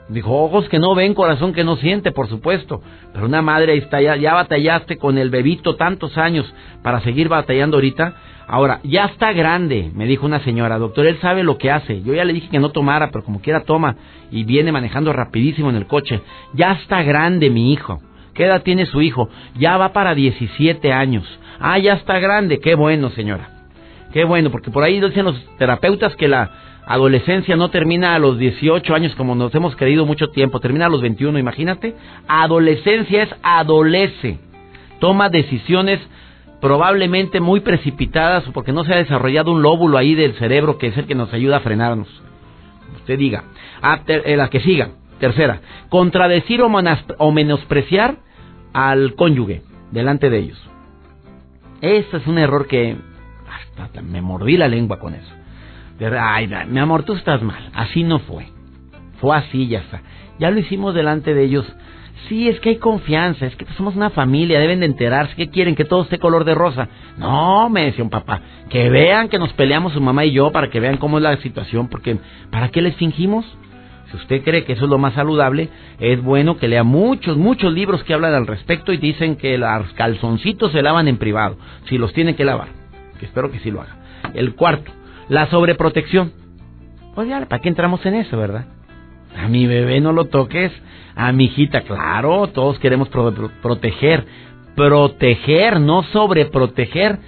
Dijo, 0.08 0.32
ojos 0.32 0.68
que 0.70 0.78
no 0.78 0.94
ven, 0.94 1.12
corazón 1.12 1.52
que 1.52 1.64
no 1.64 1.76
siente, 1.76 2.12
por 2.12 2.28
supuesto. 2.28 2.80
Pero 3.12 3.26
una 3.26 3.42
madre 3.42 3.72
ahí 3.72 3.78
está, 3.78 4.00
ya, 4.00 4.16
ya 4.16 4.32
batallaste 4.32 4.96
con 4.96 5.18
el 5.18 5.28
bebito 5.28 5.76
tantos 5.76 6.16
años 6.16 6.52
para 6.82 7.00
seguir 7.00 7.28
batallando 7.28 7.76
ahorita. 7.76 8.14
Ahora, 8.46 8.80
ya 8.82 9.04
está 9.04 9.34
grande, 9.34 9.90
me 9.94 10.06
dijo 10.06 10.24
una 10.24 10.40
señora, 10.40 10.78
doctor, 10.78 11.06
él 11.06 11.18
sabe 11.20 11.42
lo 11.42 11.58
que 11.58 11.70
hace. 11.70 12.02
Yo 12.02 12.14
ya 12.14 12.24
le 12.24 12.32
dije 12.32 12.48
que 12.48 12.58
no 12.58 12.70
tomara, 12.70 13.10
pero 13.10 13.22
como 13.22 13.42
quiera 13.42 13.64
toma 13.64 13.96
y 14.30 14.44
viene 14.44 14.72
manejando 14.72 15.12
rapidísimo 15.12 15.68
en 15.68 15.76
el 15.76 15.86
coche. 15.86 16.22
Ya 16.54 16.72
está 16.72 17.02
grande 17.02 17.50
mi 17.50 17.74
hijo. 17.74 18.00
¿Qué 18.32 18.46
edad 18.46 18.62
tiene 18.62 18.86
su 18.86 19.02
hijo? 19.02 19.28
Ya 19.58 19.76
va 19.76 19.92
para 19.92 20.14
17 20.14 20.92
años. 20.92 21.24
Ah, 21.60 21.78
ya 21.78 21.94
está 21.94 22.18
grande. 22.20 22.60
Qué 22.60 22.74
bueno, 22.76 23.10
señora. 23.10 23.50
Qué 24.12 24.24
bueno, 24.24 24.50
porque 24.50 24.70
por 24.70 24.84
ahí 24.84 25.00
dicen 25.00 25.26
los 25.26 25.36
terapeutas 25.58 26.16
que 26.16 26.28
la 26.28 26.50
adolescencia 26.88 27.54
no 27.54 27.70
termina 27.70 28.14
a 28.14 28.18
los 28.18 28.38
18 28.38 28.94
años 28.94 29.14
como 29.14 29.34
nos 29.34 29.54
hemos 29.54 29.76
creído 29.76 30.06
mucho 30.06 30.30
tiempo, 30.30 30.58
termina 30.58 30.86
a 30.86 30.88
los 30.88 31.02
21, 31.02 31.38
imagínate. 31.38 31.94
Adolescencia 32.26 33.24
es 33.24 33.28
adolece. 33.42 34.38
Toma 34.98 35.28
decisiones 35.28 36.00
probablemente 36.62 37.40
muy 37.40 37.60
precipitadas 37.60 38.44
porque 38.54 38.72
no 38.72 38.84
se 38.84 38.94
ha 38.94 38.96
desarrollado 38.96 39.52
un 39.52 39.60
lóbulo 39.60 39.98
ahí 39.98 40.14
del 40.14 40.34
cerebro 40.38 40.78
que 40.78 40.88
es 40.88 40.96
el 40.96 41.06
que 41.06 41.14
nos 41.14 41.32
ayuda 41.34 41.58
a 41.58 41.60
frenarnos. 41.60 42.08
Usted 42.96 43.18
diga. 43.18 43.44
Ah, 43.82 44.00
eh, 44.06 44.36
la 44.36 44.48
que 44.48 44.60
siga. 44.60 44.92
Tercera, 45.20 45.60
contradecir 45.90 46.62
o 46.62 47.32
menospreciar 47.32 48.16
al 48.72 49.14
cónyuge 49.14 49.62
delante 49.90 50.30
de 50.30 50.38
ellos. 50.38 50.70
Ese 51.82 52.16
es 52.16 52.26
un 52.26 52.38
error 52.38 52.66
que 52.66 52.96
hasta 53.76 54.00
me 54.00 54.22
mordí 54.22 54.56
la 54.56 54.68
lengua 54.68 54.98
con 54.98 55.14
eso. 55.14 55.37
Ay, 56.00 56.48
mi 56.68 56.78
amor, 56.78 57.02
tú 57.02 57.14
estás 57.14 57.42
mal. 57.42 57.70
Así 57.74 58.02
no 58.04 58.18
fue. 58.20 58.46
Fue 59.20 59.36
así, 59.36 59.68
ya 59.68 59.80
está. 59.80 60.02
Ya 60.38 60.50
lo 60.50 60.60
hicimos 60.60 60.94
delante 60.94 61.34
de 61.34 61.44
ellos. 61.44 61.66
Sí, 62.28 62.48
es 62.48 62.60
que 62.60 62.70
hay 62.70 62.76
confianza, 62.76 63.46
es 63.46 63.56
que 63.56 63.64
somos 63.76 63.96
una 63.96 64.10
familia, 64.10 64.58
deben 64.58 64.80
de 64.80 64.86
enterarse 64.86 65.34
que 65.34 65.50
quieren 65.50 65.76
que 65.76 65.84
todo 65.84 66.02
esté 66.02 66.18
color 66.18 66.44
de 66.44 66.54
rosa. 66.54 66.88
No, 67.16 67.68
me 67.70 67.84
decía 67.84 68.04
un 68.04 68.10
papá, 68.10 68.40
que 68.68 68.90
vean 68.90 69.28
que 69.28 69.38
nos 69.38 69.52
peleamos 69.52 69.92
su 69.92 70.00
mamá 70.00 70.24
y 70.24 70.32
yo 70.32 70.50
para 70.50 70.68
que 70.68 70.80
vean 70.80 70.98
cómo 70.98 71.18
es 71.18 71.22
la 71.22 71.36
situación, 71.38 71.88
porque 71.88 72.18
¿para 72.50 72.70
qué 72.70 72.82
les 72.82 72.96
fingimos? 72.96 73.46
Si 74.10 74.16
usted 74.16 74.42
cree 74.42 74.64
que 74.64 74.72
eso 74.72 74.84
es 74.84 74.90
lo 74.90 74.98
más 74.98 75.14
saludable, 75.14 75.68
es 76.00 76.22
bueno 76.22 76.56
que 76.56 76.68
lea 76.68 76.82
muchos, 76.82 77.36
muchos 77.36 77.72
libros 77.72 78.02
que 78.04 78.14
hablan 78.14 78.34
al 78.34 78.46
respecto 78.46 78.92
y 78.92 78.96
dicen 78.96 79.36
que 79.36 79.56
los 79.56 79.92
calzoncitos 79.94 80.72
se 80.72 80.82
lavan 80.82 81.08
en 81.08 81.18
privado, 81.18 81.56
si 81.84 81.98
los 81.98 82.12
tienen 82.12 82.34
que 82.34 82.44
lavar. 82.44 82.68
Que 83.20 83.26
espero 83.26 83.50
que 83.50 83.58
sí 83.60 83.70
lo 83.70 83.82
haga. 83.82 83.96
El 84.34 84.54
cuarto, 84.54 84.90
la 85.28 85.48
sobreprotección. 85.50 86.32
Pues 87.14 87.28
ya, 87.28 87.44
¿para 87.46 87.60
qué 87.60 87.68
entramos 87.68 88.04
en 88.06 88.14
eso, 88.14 88.36
verdad? 88.36 88.66
A 89.36 89.48
mi 89.48 89.66
bebé 89.66 90.00
no 90.00 90.12
lo 90.12 90.26
toques, 90.26 90.72
a 91.14 91.32
mi 91.32 91.46
hijita, 91.46 91.82
claro, 91.82 92.48
todos 92.48 92.78
queremos 92.78 93.08
proteger, 93.08 94.24
proteger, 94.74 95.80
no 95.80 96.02
sobreproteger. 96.04 97.18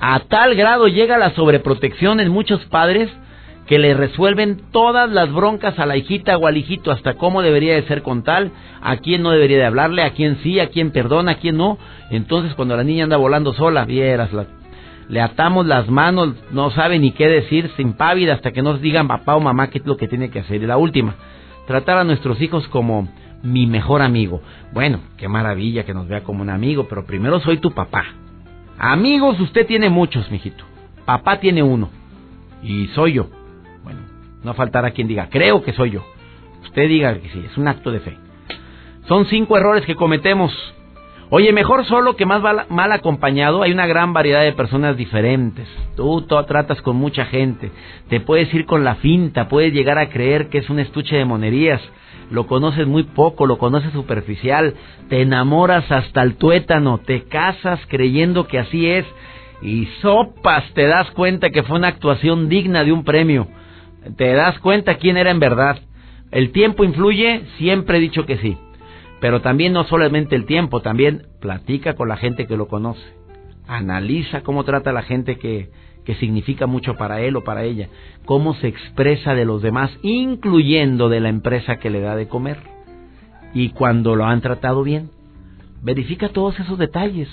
A 0.00 0.20
tal 0.20 0.54
grado 0.54 0.88
llega 0.88 1.16
la 1.16 1.30
sobreprotección 1.30 2.20
en 2.20 2.30
muchos 2.30 2.64
padres 2.66 3.10
que 3.66 3.78
le 3.78 3.94
resuelven 3.94 4.60
todas 4.70 5.10
las 5.10 5.32
broncas 5.32 5.78
a 5.78 5.86
la 5.86 5.96
hijita 5.96 6.36
o 6.36 6.46
al 6.46 6.56
hijito, 6.56 6.92
hasta 6.92 7.14
cómo 7.14 7.42
debería 7.42 7.74
de 7.74 7.86
ser 7.86 8.02
con 8.02 8.22
tal, 8.22 8.52
a 8.80 8.96
quién 8.98 9.22
no 9.22 9.30
debería 9.32 9.58
de 9.58 9.64
hablarle, 9.64 10.02
a 10.02 10.10
quién 10.10 10.38
sí, 10.42 10.60
a 10.60 10.68
quién 10.68 10.92
perdona, 10.92 11.32
a 11.32 11.38
quién 11.38 11.56
no. 11.56 11.78
Entonces 12.10 12.54
cuando 12.54 12.76
la 12.76 12.84
niña 12.84 13.04
anda 13.04 13.16
volando 13.16 13.54
sola, 13.54 13.84
vieras, 13.84 14.30
le 15.08 15.20
atamos 15.20 15.66
las 15.66 15.88
manos, 15.88 16.34
no 16.50 16.70
sabe 16.70 16.98
ni 16.98 17.12
qué 17.12 17.28
decir, 17.28 17.70
sin 17.76 17.92
pávida, 17.92 18.34
hasta 18.34 18.52
que 18.52 18.62
nos 18.62 18.80
digan 18.80 19.08
papá 19.08 19.36
o 19.36 19.40
mamá 19.40 19.70
qué 19.70 19.78
es 19.78 19.86
lo 19.86 19.96
que 19.96 20.08
tiene 20.08 20.30
que 20.30 20.40
hacer. 20.40 20.62
Y 20.62 20.66
la 20.66 20.76
última, 20.76 21.14
tratar 21.66 21.98
a 21.98 22.04
nuestros 22.04 22.40
hijos 22.40 22.66
como 22.68 23.08
mi 23.42 23.66
mejor 23.66 24.02
amigo. 24.02 24.42
Bueno, 24.72 25.00
qué 25.16 25.28
maravilla 25.28 25.84
que 25.84 25.94
nos 25.94 26.08
vea 26.08 26.22
como 26.22 26.42
un 26.42 26.50
amigo, 26.50 26.86
pero 26.88 27.06
primero 27.06 27.40
soy 27.40 27.58
tu 27.58 27.70
papá. 27.70 28.04
Amigos 28.78 29.40
usted 29.40 29.66
tiene 29.66 29.88
muchos, 29.88 30.30
mijito. 30.30 30.64
Papá 31.04 31.38
tiene 31.38 31.62
uno. 31.62 31.90
Y 32.62 32.88
soy 32.88 33.14
yo. 33.14 33.28
No 34.42 34.54
faltará 34.54 34.92
quien 34.92 35.08
diga, 35.08 35.28
creo 35.28 35.62
que 35.62 35.72
soy 35.72 35.90
yo. 35.90 36.04
Usted 36.62 36.88
diga 36.88 37.18
que 37.18 37.28
sí, 37.30 37.44
es 37.44 37.56
un 37.56 37.66
acto 37.68 37.90
de 37.90 38.00
fe. 38.00 38.16
Son 39.08 39.26
cinco 39.26 39.56
errores 39.56 39.84
que 39.84 39.96
cometemos. 39.96 40.52
Oye, 41.30 41.52
mejor 41.52 41.84
solo 41.86 42.16
que 42.16 42.26
más 42.26 42.42
mal, 42.68 42.92
acompañado. 42.92 43.62
Hay 43.62 43.72
una 43.72 43.86
gran 43.86 44.12
variedad 44.12 44.42
de 44.42 44.52
personas 44.52 44.96
diferentes. 44.96 45.66
Tú, 45.96 46.22
tú 46.22 46.42
tratas 46.44 46.80
con 46.82 46.96
mucha 46.96 47.24
gente. 47.24 47.70
Te 48.08 48.20
puedes 48.20 48.52
ir 48.54 48.66
con 48.66 48.84
la 48.84 48.96
finta. 48.96 49.48
Puedes 49.48 49.72
llegar 49.72 49.98
a 49.98 50.08
creer 50.08 50.48
que 50.48 50.58
es 50.58 50.70
un 50.70 50.78
estuche 50.78 51.16
de 51.16 51.24
monerías. 51.24 51.80
Lo 52.30 52.46
conoces 52.46 52.86
muy 52.86 53.04
poco, 53.04 53.46
lo 53.46 53.58
conoces 53.58 53.92
superficial. 53.92 54.74
Te 55.08 55.22
enamoras 55.22 55.90
hasta 55.90 56.22
el 56.22 56.36
tuétano. 56.36 56.98
Te 56.98 57.24
casas 57.24 57.80
creyendo 57.88 58.46
que 58.46 58.58
así 58.58 58.86
es. 58.86 59.06
Y 59.62 59.86
sopas 60.02 60.64
te 60.74 60.86
das 60.86 61.10
cuenta 61.12 61.50
que 61.50 61.62
fue 61.62 61.78
una 61.78 61.88
actuación 61.88 62.48
digna 62.48 62.84
de 62.84 62.92
un 62.92 63.04
premio 63.04 63.48
te 64.16 64.32
das 64.32 64.58
cuenta 64.60 64.96
quién 64.96 65.16
era 65.16 65.30
en 65.30 65.40
verdad. 65.40 65.80
El 66.30 66.52
tiempo 66.52 66.84
influye, 66.84 67.42
siempre 67.58 67.98
he 67.98 68.00
dicho 68.00 68.26
que 68.26 68.38
sí. 68.38 68.56
Pero 69.26 69.40
también 69.40 69.72
no 69.72 69.82
solamente 69.82 70.36
el 70.36 70.46
tiempo, 70.46 70.82
también 70.82 71.26
platica 71.40 71.94
con 71.96 72.06
la 72.06 72.16
gente 72.16 72.46
que 72.46 72.56
lo 72.56 72.68
conoce. 72.68 73.02
Analiza 73.66 74.42
cómo 74.42 74.62
trata 74.62 74.90
a 74.90 74.92
la 74.92 75.02
gente 75.02 75.36
que, 75.36 75.68
que 76.04 76.14
significa 76.14 76.68
mucho 76.68 76.94
para 76.94 77.20
él 77.20 77.34
o 77.34 77.42
para 77.42 77.64
ella. 77.64 77.88
Cómo 78.24 78.54
se 78.54 78.68
expresa 78.68 79.34
de 79.34 79.44
los 79.44 79.62
demás, 79.62 79.90
incluyendo 80.02 81.08
de 81.08 81.18
la 81.18 81.28
empresa 81.28 81.78
que 81.78 81.90
le 81.90 82.02
da 82.02 82.14
de 82.14 82.28
comer. 82.28 82.58
Y 83.52 83.70
cuando 83.70 84.14
lo 84.14 84.26
han 84.26 84.42
tratado 84.42 84.84
bien. 84.84 85.10
Verifica 85.82 86.28
todos 86.28 86.60
esos 86.60 86.78
detalles. 86.78 87.28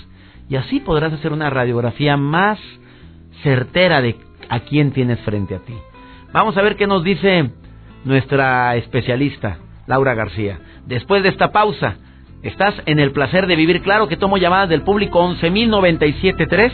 Y 0.48 0.56
así 0.56 0.80
podrás 0.80 1.12
hacer 1.12 1.32
una 1.32 1.48
radiografía 1.48 2.16
más 2.16 2.58
certera 3.44 4.02
de 4.02 4.16
a 4.48 4.58
quién 4.58 4.90
tienes 4.90 5.20
frente 5.20 5.54
a 5.54 5.60
ti. 5.60 5.74
Vamos 6.32 6.56
a 6.56 6.62
ver 6.62 6.74
qué 6.74 6.88
nos 6.88 7.04
dice 7.04 7.52
nuestra 8.04 8.74
especialista, 8.74 9.58
Laura 9.86 10.14
García. 10.14 10.58
Después 10.86 11.22
de 11.22 11.30
esta 11.30 11.52
pausa, 11.52 11.96
estás 12.42 12.74
en 12.86 13.00
el 13.00 13.12
placer 13.12 13.46
de 13.46 13.56
vivir. 13.56 13.82
Claro 13.82 14.08
que 14.08 14.16
tomo 14.16 14.36
llamadas 14.36 14.68
del 14.68 14.82
público 14.82 15.26
11.097.3, 15.26 16.72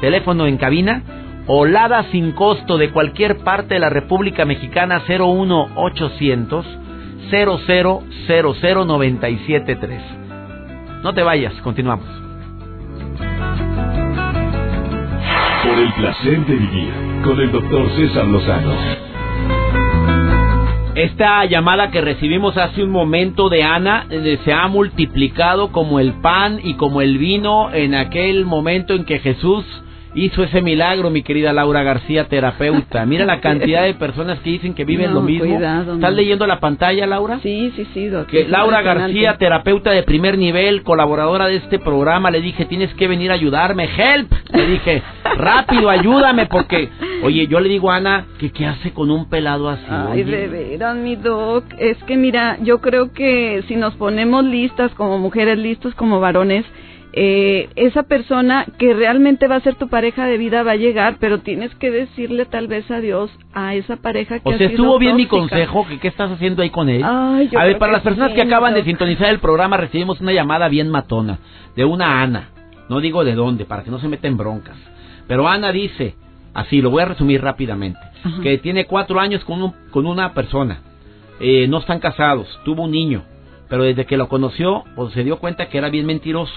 teléfono 0.00 0.46
en 0.46 0.58
cabina, 0.58 1.02
Olada 1.46 2.04
sin 2.12 2.32
costo 2.32 2.76
de 2.78 2.92
cualquier 2.92 3.38
parte 3.38 3.74
de 3.74 3.80
la 3.80 3.90
República 3.90 4.44
Mexicana 4.44 5.02
01800 5.08 6.64
0000973. 7.32 10.00
No 11.02 11.12
te 11.14 11.24
vayas, 11.24 11.52
continuamos. 11.62 12.06
Por 15.64 15.78
el 15.78 15.92
placer 15.94 16.44
de 16.46 16.54
vivir 16.54 16.92
con 17.24 17.40
el 17.40 17.50
doctor 17.50 17.88
César 17.96 18.26
Lozano. 18.26 18.72
Esta 20.94 21.46
llamada 21.46 21.90
que 21.90 22.02
recibimos 22.02 22.58
hace 22.58 22.82
un 22.82 22.90
momento 22.90 23.48
de 23.48 23.62
Ana 23.62 24.04
eh, 24.10 24.38
se 24.44 24.52
ha 24.52 24.68
multiplicado 24.68 25.72
como 25.72 25.98
el 26.00 26.12
pan 26.20 26.60
y 26.62 26.74
como 26.74 27.00
el 27.00 27.16
vino 27.16 27.72
en 27.72 27.94
aquel 27.94 28.44
momento 28.44 28.92
en 28.92 29.06
que 29.06 29.18
Jesús 29.18 29.64
hizo 30.14 30.42
ese 30.42 30.60
milagro, 30.60 31.10
mi 31.10 31.22
querida 31.22 31.52
Laura 31.52 31.82
García, 31.82 32.28
terapeuta. 32.28 33.06
Mira 33.06 33.24
la 33.24 33.40
cantidad 33.40 33.84
de 33.84 33.94
personas 33.94 34.38
que 34.40 34.50
dicen 34.50 34.74
que 34.74 34.84
viven 34.84 35.14
lo 35.14 35.22
mismo. 35.22 35.58
¿Estás 35.58 36.12
leyendo 36.12 36.46
la 36.46 36.60
pantalla, 36.60 37.06
Laura? 37.06 37.40
Sí, 37.42 37.72
sí, 37.76 37.86
sí. 37.94 38.10
Que 38.28 38.46
Laura 38.48 38.82
García, 38.82 39.36
terapeuta 39.38 39.90
de 39.90 40.02
primer 40.02 40.38
nivel, 40.38 40.82
colaboradora 40.82 41.46
de 41.46 41.56
este 41.56 41.78
programa, 41.78 42.30
le 42.30 42.40
dije, 42.40 42.64
tienes 42.66 42.92
que 42.94 43.08
venir 43.08 43.30
a 43.30 43.34
ayudarme, 43.34 43.88
help. 43.96 44.32
Le 44.52 44.66
dije, 44.66 45.02
rápido, 45.36 45.88
ayúdame, 45.88 46.46
porque, 46.46 46.90
oye, 47.22 47.46
yo 47.46 47.60
le 47.60 47.68
digo 47.68 47.90
a 47.90 47.96
Ana, 47.96 48.26
que 48.38 48.50
qué 48.50 48.66
hace 48.66 48.92
con 48.92 49.10
un 49.10 49.28
pelado 49.28 49.68
así. 49.68 49.84
Ay, 49.88 50.24
de 50.24 50.48
veras, 50.48 50.96
mi 50.96 51.16
doc. 51.16 51.64
Es 51.78 51.96
que 52.04 52.16
mira, 52.16 52.58
yo 52.62 52.80
creo 52.80 53.12
que 53.12 53.62
si 53.68 53.76
nos 53.76 53.94
ponemos 53.94 54.44
listas 54.44 54.92
como 54.94 55.18
mujeres, 55.18 55.58
listos 55.58 55.94
como 55.94 56.20
varones, 56.20 56.64
eh, 57.14 57.68
esa 57.76 58.04
persona 58.04 58.64
que 58.78 58.94
realmente 58.94 59.46
va 59.46 59.56
a 59.56 59.60
ser 59.60 59.74
tu 59.74 59.88
pareja 59.88 60.26
de 60.26 60.38
vida 60.38 60.62
va 60.62 60.72
a 60.72 60.76
llegar, 60.76 61.16
pero 61.20 61.40
tienes 61.40 61.74
que 61.74 61.90
decirle 61.90 62.46
tal 62.46 62.68
vez 62.68 62.90
adiós 62.90 63.30
a 63.52 63.74
esa 63.74 63.96
pareja 63.96 64.38
que 64.38 64.48
o 64.48 64.56
sea, 64.56 64.66
estuvo 64.66 64.98
bien 64.98 65.16
mi 65.16 65.26
consejo, 65.26 65.86
que 65.86 65.98
qué 65.98 66.08
estás 66.08 66.30
haciendo 66.30 66.62
ahí 66.62 66.70
con 66.70 66.88
él. 66.88 67.04
a 67.04 67.64
ver, 67.64 67.78
para 67.78 67.92
las 67.92 68.02
personas 68.02 68.32
que 68.32 68.40
acaban 68.40 68.72
de 68.72 68.84
sintonizar 68.84 69.28
el 69.28 69.40
programa, 69.40 69.76
recibimos 69.76 70.20
una 70.22 70.32
llamada 70.32 70.68
bien 70.68 70.88
matona 70.88 71.38
de 71.76 71.84
una 71.84 72.22
Ana. 72.22 72.48
No 72.88 73.00
digo 73.00 73.24
de 73.24 73.34
dónde, 73.34 73.66
para 73.66 73.84
que 73.84 73.90
no 73.90 73.98
se 73.98 74.08
meten 74.08 74.36
broncas. 74.36 74.76
Pero 75.28 75.48
Ana 75.48 75.70
dice, 75.70 76.14
así, 76.54 76.80
lo 76.80 76.90
voy 76.90 77.02
a 77.02 77.06
resumir 77.06 77.42
rápidamente, 77.42 78.00
que 78.42 78.58
tiene 78.58 78.86
cuatro 78.86 79.20
años 79.20 79.44
con, 79.44 79.74
con 79.90 80.06
una 80.06 80.32
persona. 80.32 80.80
Eh, 81.40 81.66
no 81.68 81.78
están 81.78 82.00
casados, 82.00 82.46
tuvo 82.64 82.84
un 82.84 82.90
niño, 82.90 83.24
pero 83.72 83.84
desde 83.84 84.04
que 84.04 84.18
lo 84.18 84.28
conoció, 84.28 84.84
pues 84.94 85.14
se 85.14 85.24
dio 85.24 85.38
cuenta 85.38 85.70
que 85.70 85.78
era 85.78 85.88
bien 85.88 86.04
mentiroso 86.04 86.52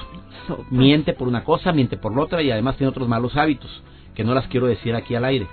miente 0.69 1.13
por 1.13 1.29
una 1.29 1.45
cosa, 1.45 1.71
miente 1.71 1.95
por 1.95 2.13
la 2.13 2.21
otra 2.23 2.41
y 2.41 2.51
además 2.51 2.75
tiene 2.75 2.89
otros 2.89 3.07
malos 3.07 3.37
hábitos 3.37 3.83
que 4.13 4.25
no 4.25 4.33
las 4.33 4.47
quiero 4.47 4.67
decir 4.67 4.93
aquí 4.93 5.15
al 5.15 5.23
aire. 5.23 5.47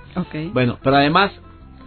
Bueno, 0.52 0.80
pero 0.82 0.96
además 0.96 1.30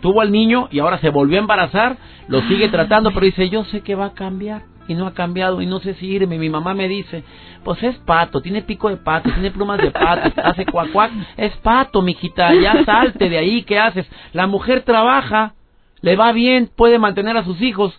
tuvo 0.02 0.22
al 0.22 0.32
niño 0.32 0.70
y 0.72 0.80
ahora 0.80 1.00
se 1.00 1.10
volvió 1.10 1.40
a 1.40 1.42
embarazar, 1.42 1.98
lo 2.30 2.40
sigue 2.44 2.70
tratando, 2.70 3.12
pero 3.12 3.26
dice, 3.26 3.50
yo 3.50 3.66
sé 3.66 3.82
que 3.82 3.96
va 3.96 4.06
a 4.06 4.14
cambiar 4.14 4.62
y 4.88 4.94
no 4.94 5.08
ha 5.08 5.14
cambiado 5.14 5.62
y 5.62 5.66
no 5.66 5.82
sé 5.82 5.94
si 5.96 6.08
irme. 6.08 6.40
Mi 6.40 6.50
mamá 6.50 6.74
me 6.74 6.88
dice, 6.88 7.26
pues 7.66 7.84
es 7.84 7.98
pato, 7.98 8.40
tiene 8.40 8.62
pico 8.62 8.88
de 8.88 8.96
pato, 8.96 9.30
tiene 9.30 9.52
plumas 9.52 9.82
de 9.82 9.92
pato, 9.92 10.42
hace 10.42 10.66
cuac 10.66 10.94
cuac, 10.94 11.12
es 11.36 11.54
pato, 11.58 12.02
mijita, 12.02 12.54
ya 12.54 12.86
salte 12.86 13.28
de 13.28 13.40
ahí, 13.40 13.64
¿qué 13.64 13.78
haces? 13.78 14.08
La 14.32 14.48
mujer 14.48 14.84
trabaja, 14.84 15.54
le 16.00 16.16
va 16.16 16.32
bien, 16.32 16.70
puede 16.74 16.98
mantener 16.98 17.36
a 17.36 17.44
sus 17.44 17.62
hijos, 17.62 17.94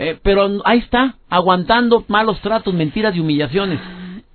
eh, 0.00 0.16
pero 0.22 0.48
ahí 0.64 0.78
está, 0.78 1.16
aguantando 1.28 2.04
malos 2.06 2.40
tratos, 2.40 2.72
mentiras 2.72 3.16
y 3.16 3.20
humillaciones. 3.20 3.80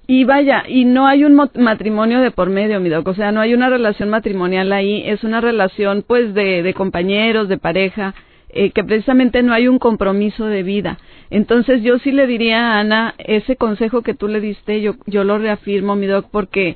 Y 0.05 0.25
vaya, 0.25 0.65
y 0.67 0.83
no 0.83 1.07
hay 1.07 1.23
un 1.23 1.35
matrimonio 1.55 2.19
de 2.19 2.31
por 2.31 2.49
medio, 2.49 2.81
mi 2.81 2.89
doc, 2.89 3.07
o 3.07 3.13
sea, 3.13 3.31
no 3.31 3.39
hay 3.39 3.53
una 3.53 3.69
relación 3.69 4.09
matrimonial 4.09 4.73
ahí, 4.73 5.01
es 5.05 5.23
una 5.23 5.39
relación 5.39 6.03
pues 6.05 6.33
de, 6.33 6.73
compañeros, 6.75 7.47
de 7.47 7.57
pareja, 7.57 8.13
eh, 8.49 8.71
que 8.71 8.83
precisamente 8.83 9.41
no 9.41 9.53
hay 9.53 9.69
un 9.69 9.79
compromiso 9.79 10.47
de 10.47 10.63
vida. 10.63 10.97
Entonces 11.29 11.81
yo 11.81 11.97
sí 11.99 12.11
le 12.11 12.27
diría 12.27 12.73
a 12.73 12.79
Ana, 12.81 13.15
ese 13.17 13.55
consejo 13.55 14.01
que 14.01 14.13
tú 14.13 14.27
le 14.27 14.41
diste, 14.41 14.81
yo, 14.81 14.95
yo 15.05 15.23
lo 15.23 15.37
reafirmo, 15.37 15.95
mi 15.95 16.07
doc, 16.07 16.27
porque 16.29 16.75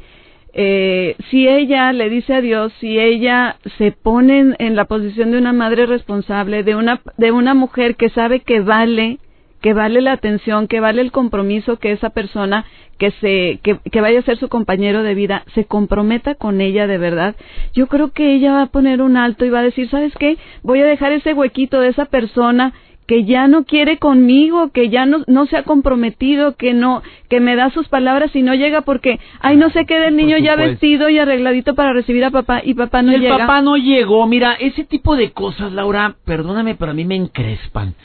eh, 0.60 1.16
si 1.30 1.48
ella 1.48 1.94
le 1.94 2.10
dice 2.10 2.34
a 2.34 2.42
Dios, 2.42 2.74
si 2.80 2.98
ella 3.00 3.58
se 3.78 3.92
pone 3.92 4.56
en, 4.58 4.76
la 4.76 4.86
posición 4.86 5.30
de 5.30 5.38
una 5.38 5.54
madre 5.54 5.86
responsable, 5.86 6.64
de 6.64 6.76
una, 6.76 7.00
de 7.18 7.32
una 7.32 7.54
mujer 7.54 7.96
que 7.96 8.10
sabe 8.10 8.40
que 8.40 8.60
vale, 8.62 9.20
que 9.62 9.74
vale 9.74 10.02
la 10.02 10.14
atención, 10.14 10.68
que 10.68 10.80
vale 10.80 11.04
el 11.04 11.12
compromiso 11.12 11.78
que 11.78 11.92
esa 11.92 12.10
persona 12.10 12.66
que 12.98 13.12
se 13.12 13.60
que, 13.62 13.78
que, 13.92 14.02
vaya 14.02 14.18
a 14.18 14.24
ser 14.24 14.38
su 14.40 14.50
compañero 14.50 15.04
de 15.04 15.14
vida 15.14 15.44
se 15.54 15.66
comprometa 15.66 16.34
con 16.34 16.62
ella 16.62 16.88
de 16.88 16.98
verdad 16.98 17.36
yo 17.76 17.86
creo 17.86 18.12
que 18.12 18.34
ella 18.34 18.54
va 18.54 18.64
a 18.64 18.72
poner 18.72 19.04
un 19.04 19.18
alto 19.18 19.46
y 19.46 19.52
va 19.52 19.60
a 19.60 19.64
decir 19.64 19.88
sabes 19.92 20.12
qué 20.18 20.40
voy 20.64 20.82
a 20.82 20.86
dejar 20.86 21.12
ese 21.12 21.34
huequito 21.34 21.80
de 21.80 21.90
esa 21.90 22.06
persona 22.06 22.74
que 23.08 23.24
ya 23.24 23.48
no 23.48 23.64
quiere 23.64 23.98
conmigo, 23.98 24.72
que 24.72 24.90
ya 24.90 25.06
no, 25.06 25.24
no 25.28 25.46
se 25.48 25.56
ha 25.56 25.64
comprometido, 25.64 26.56
que 26.56 26.74
no, 26.74 27.02
que 27.30 27.40
me 27.40 27.56
da 27.56 27.70
sus 27.72 27.88
palabras 27.88 28.36
y 28.36 28.42
no 28.42 28.54
llega 28.54 28.82
porque, 28.82 29.20
ay, 29.40 29.56
no 29.56 29.70
sé 29.70 29.86
qué 29.86 29.98
del 29.98 30.18
niño 30.18 30.38
ya 30.38 30.58
vestido 30.58 31.10
y 31.10 31.18
arregladito 31.18 31.74
para 31.74 31.94
recibir 31.94 32.26
a 32.26 32.32
papá 32.32 32.62
y 32.64 32.74
papá 32.74 33.02
no 33.02 33.14
llega. 33.14 33.36
El 33.36 33.42
papá 33.42 33.62
no 33.62 33.78
llegó, 33.78 34.28
mira, 34.28 34.54
ese 34.54 34.84
tipo 34.84 35.16
de 35.16 35.32
cosas, 35.32 35.72
Laura, 35.72 36.18
perdóname, 36.26 36.76
pero 36.76 36.92
a 36.92 36.94
mí 36.94 37.06
me 37.06 37.16
encrespan. 37.16 37.96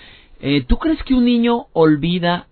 Eh, 0.40 0.64
¿Tú 0.66 0.78
crees 0.78 1.02
que 1.02 1.14
un 1.14 1.24
niño 1.24 1.66
olvida 1.72 2.46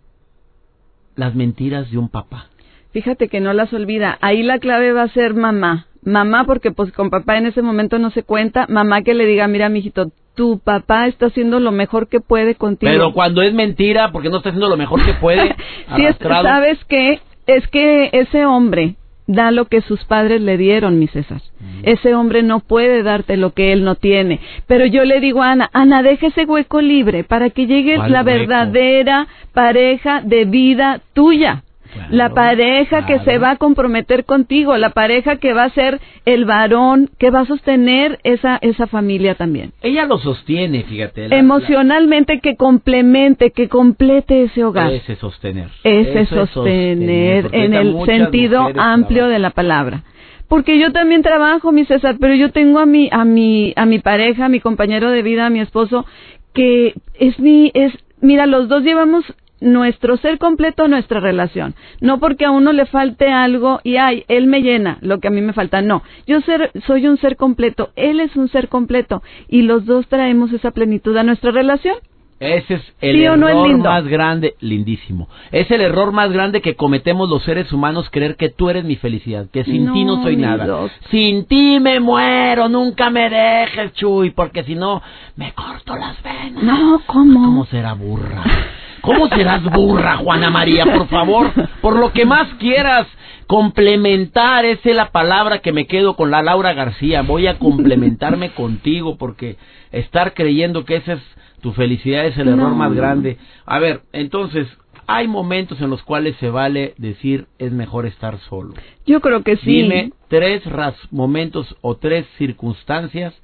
las 1.15 1.37
mentiras 1.37 1.89
de 1.93 1.99
un 1.99 2.09
papá? 2.09 2.49
Fíjate 2.93 3.29
que 3.29 3.41
no 3.41 3.53
las 3.53 3.73
olvida. 3.73 4.19
Ahí 4.21 4.43
la 4.43 4.59
clave 4.59 4.93
va 4.93 5.03
a 5.03 5.09
ser 5.09 5.35
mamá. 5.35 5.87
Mamá, 6.03 6.45
porque 6.45 6.73
pues 6.73 6.93
con 6.93 7.11
papá 7.11 7.37
en 7.37 7.47
ese 7.47 7.63
momento 7.63 7.99
no 7.99 8.11
se 8.11 8.25
cuenta. 8.25 8.67
Mamá 8.69 9.03
que 9.03 9.15
le 9.15 9.27
diga, 9.27 9.47
mira, 9.47 9.69
mijito, 9.69 10.11
tu 10.35 10.59
papá 10.59 11.07
está 11.07 11.27
haciendo 11.27 11.61
lo 11.61 11.73
mejor 11.73 12.09
que 12.09 12.21
puede 12.21 12.55
contigo. 12.55 12.91
Pero 12.91 13.13
cuando 13.13 13.43
es 13.43 13.53
mentira, 13.53 14.11
porque 14.13 14.31
no 14.31 14.39
está 14.39 14.51
haciendo 14.51 14.69
lo 14.69 14.77
mejor 14.77 15.05
que 15.05 15.15
puede. 15.15 15.55
sí, 15.97 16.03
sabes 16.19 16.79
qué, 16.89 17.21
es 17.47 17.67
que 17.69 18.11
ese 18.13 18.47
hombre 18.47 18.97
da 19.27 19.53
lo 19.53 19.67
que 19.67 19.81
sus 19.83 20.05
padres 20.05 20.41
le 20.41 20.57
dieron, 20.57 20.99
mi 20.99 21.07
César. 21.07 21.41
Mm. 21.61 21.81
Ese 21.85 22.15
hombre 22.15 22.43
no 22.43 22.61
puede 22.61 23.03
darte 23.03 23.37
lo 23.37 23.53
que 23.53 23.73
él 23.73 23.85
no 23.85 23.95
tiene. 23.95 24.41
Pero 24.67 24.87
yo 24.87 25.05
le 25.05 25.21
digo 25.21 25.43
a 25.43 25.53
Ana, 25.53 25.71
Ana, 25.73 26.03
deja 26.03 26.29
ese 26.29 26.45
hueco 26.45 26.81
libre 26.81 27.23
para 27.23 27.51
que 27.51 27.67
llegue 27.67 27.97
la 27.97 28.23
verdadera 28.23 29.29
pareja 29.53 30.21
de 30.23 30.47
vida 30.47 31.01
tuya 31.13 31.63
la 32.11 32.31
pareja 32.31 33.07
que 33.07 33.19
se 33.21 33.39
va 33.39 33.53
a 33.53 33.57
comprometer 33.57 34.25
contigo, 34.25 34.77
la 34.77 34.91
pareja 34.91 35.37
que 35.37 35.53
va 35.53 35.65
a 35.65 35.71
ser 35.71 36.01
el 36.25 36.45
varón 36.45 37.11
que 37.19 37.31
va 37.31 37.41
a 37.41 37.47
sostener 37.47 38.19
esa 38.25 38.59
esa 38.61 38.87
familia 38.87 39.35
también. 39.35 39.73
Ella 39.83 40.07
lo 40.07 40.19
sostiene, 40.19 40.85
fíjate. 40.85 41.35
Emocionalmente 41.35 42.41
que 42.41 42.57
complemente, 42.57 43.51
que 43.51 43.69
complete 43.69 44.45
ese 44.45 44.65
hogar. 44.65 44.93
Ese 44.93 45.17
sostener. 45.17 45.69
Ese 45.85 46.27
sostener, 46.27 47.49
en 47.53 47.75
el 47.75 48.05
sentido 48.07 48.69
amplio 48.77 49.27
de 49.27 49.39
la 49.39 49.51
palabra 49.51 50.05
porque 50.49 50.81
yo 50.81 50.91
también 50.91 51.23
trabajo, 51.23 51.71
mi 51.71 51.85
César, 51.85 52.17
pero 52.21 52.35
yo 52.35 52.51
tengo 52.51 52.81
a 52.81 52.87
mi 52.87 53.09
a 53.13 53.25
mi 53.25 53.73
a 53.77 53.87
mi 53.87 54.01
pareja, 54.01 54.47
a 54.47 54.49
mi 54.49 54.59
compañero 54.59 55.13
de 55.13 55.23
vida, 55.23 55.47
a 55.47 55.51
mi 55.51 55.61
esposo 55.61 56.05
que 56.53 56.95
es 57.15 57.39
mi 57.39 57.71
es 57.73 57.93
mira, 58.21 58.47
los 58.47 58.69
dos 58.69 58.83
llevamos 58.83 59.25
nuestro 59.61 60.17
ser 60.17 60.39
completo, 60.39 60.89
nuestra 60.89 61.21
relación. 61.21 61.75
No 62.01 62.19
porque 62.19 62.45
a 62.45 62.51
uno 62.51 62.73
le 62.73 62.87
falte 62.87 63.29
algo 63.29 63.81
y 63.85 63.97
ay, 63.97 64.25
él 64.29 64.47
me 64.47 64.63
llena 64.63 64.99
lo 65.01 65.21
que 65.21 65.29
a 65.29 65.31
mí 65.31 65.41
me 65.41 65.53
falta. 65.53 65.83
No, 65.83 66.03
yo 66.27 66.41
ser, 66.43 66.71
soy 66.87 67.07
un 67.07 67.19
ser 67.19 67.37
completo, 67.37 67.91
él 67.97 68.21
es 68.21 68.37
un 68.37 68.49
ser 68.49 68.69
completo 68.69 69.23
y 69.49 69.63
los 69.63 69.85
dos 69.87 70.07
traemos 70.09 70.53
esa 70.53 70.71
plenitud 70.71 71.17
a 71.17 71.23
nuestra 71.23 71.51
relación. 71.51 71.97
Ese 72.41 72.75
es 72.77 72.95
el 73.03 73.21
error 73.23 73.77
más 73.77 74.07
grande, 74.07 74.55
lindísimo. 74.61 75.29
Es 75.53 75.71
el 75.71 75.83
error 75.83 76.11
más 76.11 76.33
grande 76.33 76.63
que 76.63 76.75
cometemos 76.75 77.29
los 77.29 77.43
seres 77.43 77.71
humanos 77.71 78.09
creer 78.11 78.37
que 78.37 78.49
tú 78.49 78.71
eres 78.71 78.83
mi 78.83 78.97
felicidad, 78.97 79.47
que 79.53 79.63
sin 79.63 79.93
ti 79.93 80.05
no 80.07 80.23
soy 80.23 80.37
nada. 80.37 80.89
Sin 81.11 81.45
ti 81.45 81.79
me 81.81 82.01
muero, 82.01 82.71
nunca 82.71 83.11
me 83.11 83.29
dejes, 83.29 83.93
Chuy, 83.93 84.31
porque 84.31 84.65
si 84.65 84.75
no 84.75 85.03
me 85.37 85.53
corto 85.53 85.95
las 85.97 86.23
venas. 86.23 86.63
No, 86.63 87.03
¿cómo? 87.05 87.45
¿Cómo 87.45 87.67
será 87.67 87.93
burra? 87.93 88.43
¿Cómo 89.03 89.29
serás 89.29 89.63
burra, 89.65 90.17
Juana 90.19 90.51
María? 90.51 90.85
Por 90.85 91.09
favor, 91.09 91.53
por 91.81 91.99
lo 91.99 92.13
que 92.13 92.25
más 92.25 92.49
quieras 92.55 93.07
complementar, 93.47 94.65
esa 94.65 94.91
es 94.91 94.97
la 94.97 95.11
palabra 95.11 95.59
que 95.59 95.73
me 95.73 95.87
quedo 95.87 96.15
con 96.15 96.31
la 96.31 96.43
Laura 96.43 96.73
García. 96.73 97.23
Voy 97.23 97.47
a 97.47 97.59
complementarme 97.59 98.51
contigo 98.55 99.17
porque 99.17 99.57
estar 99.91 100.35
creyendo 100.35 100.85
que 100.85 100.97
esa 100.97 101.15
es 101.15 101.23
tu 101.61 101.73
felicidad 101.73 102.27
es 102.27 102.39
el 102.39 102.49
error 102.49 102.75
más 102.75 102.93
grande. 102.95 103.37
A 103.67 103.79
ver, 103.79 104.03
entonces, 104.13 104.67
hay 105.07 105.29
momentos 105.29 105.81
en 105.81 105.91
los 105.91 106.03
cuales 106.03 106.37
se 106.37 106.51
vale 106.51 106.95
decir 106.97 107.47
es 107.59 107.73
mejor 107.73 108.07
estar 108.07 108.39
solo. 108.49 108.75
Yo 109.07 109.21
creo 109.21 109.43
que 109.43 109.57
sí. 109.57 109.83
Dime 109.83 110.13
tres 110.29 110.63
momentos 111.11 111.77
o 111.81 111.97
tres 111.97 112.27
circunstancias 112.39 113.35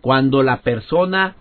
cuando 0.00 0.42
la 0.42 0.62
persona 0.62 1.36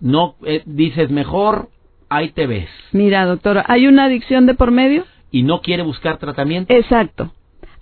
no 0.00 0.36
eh, 0.44 0.62
dices 0.64 1.10
mejor 1.10 1.68
ahí 2.16 2.30
te 2.30 2.46
ves. 2.46 2.68
Mira, 2.92 3.24
doctora, 3.26 3.64
¿hay 3.68 3.86
una 3.86 4.04
adicción 4.04 4.46
de 4.46 4.54
por 4.54 4.70
medio? 4.70 5.04
¿Y 5.30 5.42
no 5.42 5.60
quiere 5.60 5.82
buscar 5.82 6.18
tratamiento? 6.18 6.72
Exacto. 6.72 7.32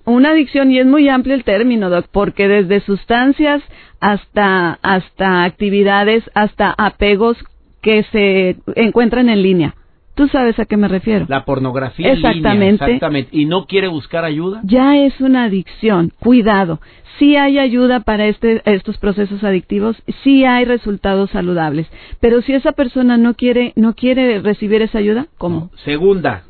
Una 0.05 0.31
adicción, 0.31 0.71
y 0.71 0.79
es 0.79 0.87
muy 0.87 1.09
amplio 1.09 1.35
el 1.35 1.45
término, 1.45 1.91
doc, 1.91 2.07
porque 2.11 2.49
desde 2.49 2.81
sustancias 2.81 3.63
hasta, 4.01 4.79
hasta 4.83 5.45
actividades, 5.45 6.29
hasta 6.35 6.75
apegos 6.77 7.37
que 7.83 8.05
se 8.05 8.57
encuentran 8.77 9.29
en 9.29 9.43
línea. 9.43 9.75
¿Tú 10.21 10.29
sabes 10.29 10.59
a 10.59 10.67
qué 10.67 10.77
me 10.77 10.87
refiero? 10.87 11.25
La 11.31 11.47
pornografía 11.47 12.13
exactamente, 12.13 12.49
en 12.51 12.61
línea, 12.61 12.71
exactamente. 12.73 13.31
¿Y 13.33 13.47
no 13.47 13.65
quiere 13.65 13.89
buscar 13.89 14.27
ayuda? 14.27 14.61
Ya 14.65 14.99
es 14.99 15.19
una 15.19 15.45
adicción. 15.45 16.13
Cuidado. 16.21 16.79
Sí 17.19 17.37
hay 17.37 17.59
ayuda 17.59 18.01
para 18.01 18.27
este, 18.27 18.61
estos 18.67 18.99
procesos 18.99 19.43
adictivos, 19.45 19.97
sí 20.23 20.45
hay 20.45 20.67
resultados 20.67 21.31
saludables. 21.31 21.91
Pero 22.21 22.43
si 22.43 22.53
esa 22.53 22.73
persona 22.73 23.17
no 23.17 23.33
quiere, 23.33 23.73
no 23.77 23.95
quiere 23.95 24.41
recibir 24.41 24.83
esa 24.83 24.99
ayuda, 24.99 25.29
¿cómo? 25.39 25.71
Segunda. 25.87 26.43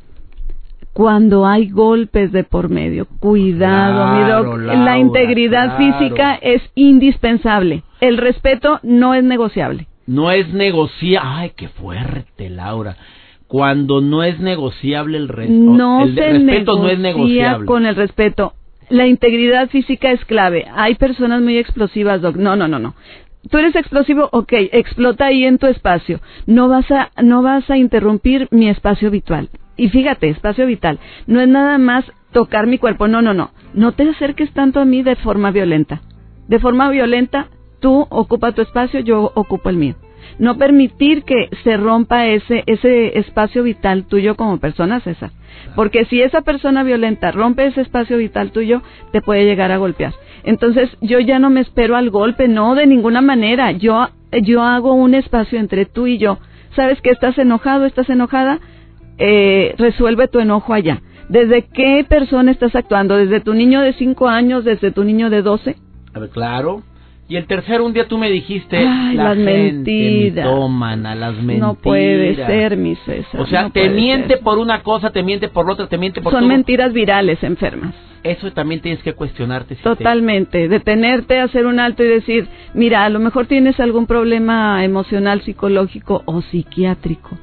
Cuando 0.91 1.47
hay 1.47 1.69
golpes 1.69 2.33
de 2.33 2.43
por 2.43 2.67
medio. 2.67 3.07
Cuidado, 3.21 4.57
mi 4.67 4.83
la 4.83 4.97
integridad 4.97 5.77
física 5.77 6.35
es 6.35 6.61
indispensable. 6.75 7.83
El 8.01 8.17
respeto 8.17 8.81
no 8.83 9.13
es 9.13 9.23
negociable. 9.23 9.87
No 10.07 10.29
es 10.29 10.53
negociable. 10.53 11.29
Ay, 11.31 11.51
qué 11.55 11.69
fuerte, 11.69 12.49
Laura 12.49 12.97
cuando 13.51 13.99
no 13.99 14.23
es 14.23 14.39
negociable 14.39 15.17
el, 15.17 15.27
no 15.75 16.03
el 16.03 16.15
respeto 16.15 16.77
no 16.77 16.87
es 16.87 16.97
negociable. 16.97 17.65
con 17.65 17.85
el 17.85 17.97
respeto. 17.97 18.53
La 18.87 19.07
integridad 19.07 19.67
física 19.67 20.09
es 20.13 20.23
clave. 20.23 20.67
Hay 20.73 20.95
personas 20.95 21.41
muy 21.41 21.57
explosivas 21.57 22.21
doc. 22.21 22.37
No 22.37 22.55
no 22.55 22.69
no 22.69 22.79
no. 22.79 22.95
Tú 23.49 23.57
eres 23.57 23.75
explosivo 23.75 24.29
ok 24.31 24.53
explota 24.71 25.25
ahí 25.25 25.43
en 25.43 25.57
tu 25.57 25.67
espacio. 25.67 26.21
No 26.45 26.69
vas 26.69 26.89
a 26.91 27.09
no 27.21 27.41
vas 27.41 27.69
a 27.69 27.75
interrumpir 27.75 28.47
mi 28.51 28.69
espacio 28.69 29.11
vital. 29.11 29.49
Y 29.75 29.89
fíjate 29.89 30.29
espacio 30.29 30.65
vital. 30.65 30.99
No 31.27 31.41
es 31.41 31.49
nada 31.49 31.77
más 31.77 32.05
tocar 32.31 32.67
mi 32.67 32.77
cuerpo. 32.77 33.09
No 33.09 33.21
no 33.21 33.33
no. 33.33 33.51
No 33.73 33.91
te 33.91 34.09
acerques 34.09 34.53
tanto 34.53 34.79
a 34.79 34.85
mí 34.85 35.03
de 35.03 35.17
forma 35.17 35.51
violenta. 35.51 35.99
De 36.47 36.59
forma 36.59 36.89
violenta 36.89 37.47
tú 37.81 38.07
ocupa 38.09 38.53
tu 38.53 38.61
espacio 38.61 39.01
yo 39.01 39.33
ocupo 39.35 39.67
el 39.67 39.75
mío 39.75 39.95
no 40.39 40.57
permitir 40.57 41.23
que 41.23 41.49
se 41.63 41.77
rompa 41.77 42.27
ese, 42.27 42.63
ese 42.65 43.19
espacio 43.19 43.63
vital 43.63 44.05
tuyo 44.05 44.35
como 44.35 44.59
persona, 44.59 44.99
César. 44.99 45.31
Porque 45.75 46.05
si 46.05 46.21
esa 46.21 46.41
persona 46.41 46.83
violenta 46.83 47.31
rompe 47.31 47.65
ese 47.65 47.81
espacio 47.81 48.17
vital 48.17 48.51
tuyo, 48.51 48.81
te 49.11 49.21
puede 49.21 49.45
llegar 49.45 49.71
a 49.71 49.77
golpear. 49.77 50.13
Entonces, 50.43 50.89
yo 51.01 51.19
ya 51.19 51.39
no 51.39 51.49
me 51.49 51.61
espero 51.61 51.95
al 51.95 52.09
golpe, 52.09 52.47
no, 52.47 52.75
de 52.75 52.87
ninguna 52.87 53.21
manera. 53.21 53.71
Yo, 53.71 54.09
yo 54.41 54.63
hago 54.63 54.93
un 54.93 55.13
espacio 55.13 55.59
entre 55.59 55.85
tú 55.85 56.07
y 56.07 56.17
yo. 56.17 56.39
¿Sabes 56.75 57.01
que 57.01 57.11
estás 57.11 57.37
enojado, 57.37 57.85
estás 57.85 58.09
enojada? 58.09 58.59
Eh, 59.17 59.75
resuelve 59.77 60.27
tu 60.27 60.39
enojo 60.39 60.73
allá. 60.73 61.01
¿Desde 61.29 61.63
qué 61.63 62.05
persona 62.07 62.51
estás 62.51 62.75
actuando? 62.75 63.15
¿Desde 63.15 63.39
tu 63.39 63.53
niño 63.53 63.81
de 63.81 63.93
5 63.93 64.27
años? 64.27 64.65
¿Desde 64.65 64.91
tu 64.91 65.03
niño 65.03 65.29
de 65.29 65.41
12? 65.41 65.75
Claro. 66.33 66.81
Y 67.31 67.37
el 67.37 67.45
tercero, 67.45 67.85
un 67.85 67.93
día 67.93 68.09
tú 68.09 68.17
me 68.17 68.29
dijiste, 68.29 68.75
Ay, 68.77 69.15
la 69.15 69.23
las 69.23 69.37
gente 69.37 69.53
mentiras. 69.53 70.45
mitómana, 70.45 71.15
las 71.15 71.35
mentiras. 71.35 71.59
No 71.61 71.75
puede 71.75 72.35
ser, 72.35 72.75
mi 72.75 72.95
César. 72.95 73.39
O 73.39 73.45
sea, 73.45 73.61
no 73.63 73.71
te 73.71 73.87
miente 73.87 74.33
ser. 74.33 74.39
por 74.43 74.57
una 74.57 74.83
cosa, 74.83 75.11
te 75.11 75.23
miente 75.23 75.47
por 75.47 75.69
otra, 75.71 75.87
te 75.87 75.97
miente 75.97 76.21
por 76.21 76.33
Son 76.33 76.41
todo. 76.41 76.49
mentiras 76.49 76.91
virales 76.91 77.41
enfermas. 77.41 77.95
Eso 78.23 78.51
también 78.51 78.81
tienes 78.81 79.01
que 79.01 79.13
cuestionarte. 79.13 79.75
si 79.75 79.81
te- 79.81 79.89
Totalmente, 79.89 80.67
detenerte, 80.67 81.39
hacer 81.39 81.67
un 81.67 81.79
alto 81.79 82.03
y 82.03 82.07
decir, 82.09 82.47
mira, 82.73 83.05
a 83.05 83.09
lo 83.09 83.19
mejor 83.19 83.45
tienes 83.45 83.79
algún 83.79 84.07
problema 84.07 84.83
emocional, 84.83 85.39
psicológico 85.41 86.23
o 86.25 86.41
psiquiátrico. 86.41 87.37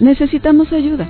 Necesitamos 0.00 0.72
ayuda. 0.72 1.06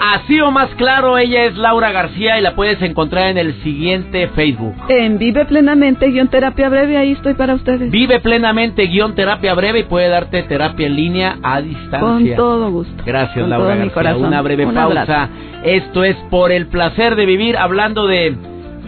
Así 0.00 0.40
o 0.40 0.50
más 0.50 0.68
claro, 0.76 1.16
ella 1.18 1.44
es 1.44 1.56
Laura 1.56 1.92
García 1.92 2.38
y 2.38 2.42
la 2.42 2.54
puedes 2.54 2.80
encontrar 2.82 3.28
en 3.28 3.38
el 3.38 3.54
siguiente 3.62 4.28
Facebook. 4.28 4.74
En 4.88 5.18
Vive 5.18 5.44
Plenamente, 5.46 6.08
guion 6.08 6.28
terapia 6.28 6.68
breve, 6.68 6.96
ahí 6.96 7.12
estoy 7.12 7.34
para 7.34 7.54
ustedes. 7.54 7.90
Vive 7.90 8.20
plenamente 8.20 8.86
guion 8.86 9.14
terapia 9.14 9.54
breve 9.54 9.80
y 9.80 9.84
puede 9.84 10.08
darte 10.08 10.42
terapia 10.42 10.86
en 10.86 10.96
línea 10.96 11.38
a 11.42 11.60
distancia. 11.60 12.00
Con 12.00 12.36
todo 12.36 12.70
gusto. 12.70 13.02
Gracias, 13.06 13.38
Con 13.38 13.50
Laura 13.50 13.76
García. 13.76 14.16
Una 14.16 14.42
breve 14.42 14.66
Un 14.66 14.74
pausa. 14.74 15.00
abrazo. 15.02 15.32
Esto 15.64 16.04
es 16.04 16.16
por 16.30 16.52
el 16.52 16.66
placer 16.66 17.16
de 17.16 17.24
vivir, 17.26 17.56
hablando 17.56 18.06
de 18.06 18.36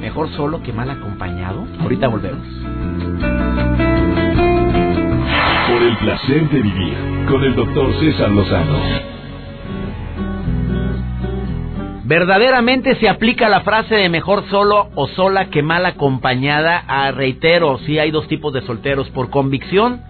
mejor 0.01 0.29
solo 0.37 0.62
que 0.62 0.73
mal 0.73 0.90
acompañado. 0.90 1.66
Ahorita 1.81 2.09
volvemos. 2.09 2.47
Por 5.69 5.83
el 5.83 5.97
placer 5.97 6.49
de 6.51 6.62
vivir 6.62 6.95
con 7.29 7.42
el 7.45 7.55
doctor 7.55 7.92
César 8.01 8.31
Lozano. 8.31 8.79
Verdaderamente 12.07 12.95
se 13.01 13.09
aplica 13.09 13.49
la 13.49 13.62
frase 13.62 13.97
de 13.97 14.09
mejor 14.09 14.49
solo 14.49 14.90
o 14.95 15.09
sola 15.09 15.47
que 15.47 15.64
mal 15.64 15.85
acompañada. 15.85 16.85
Ah, 16.87 17.11
reitero, 17.11 17.79
sí 17.79 17.99
hay 17.99 18.12
dos 18.12 18.29
tipos 18.29 18.53
de 18.53 18.62
solteros. 18.62 19.11
Por 19.11 19.29
convicción, 19.29 20.03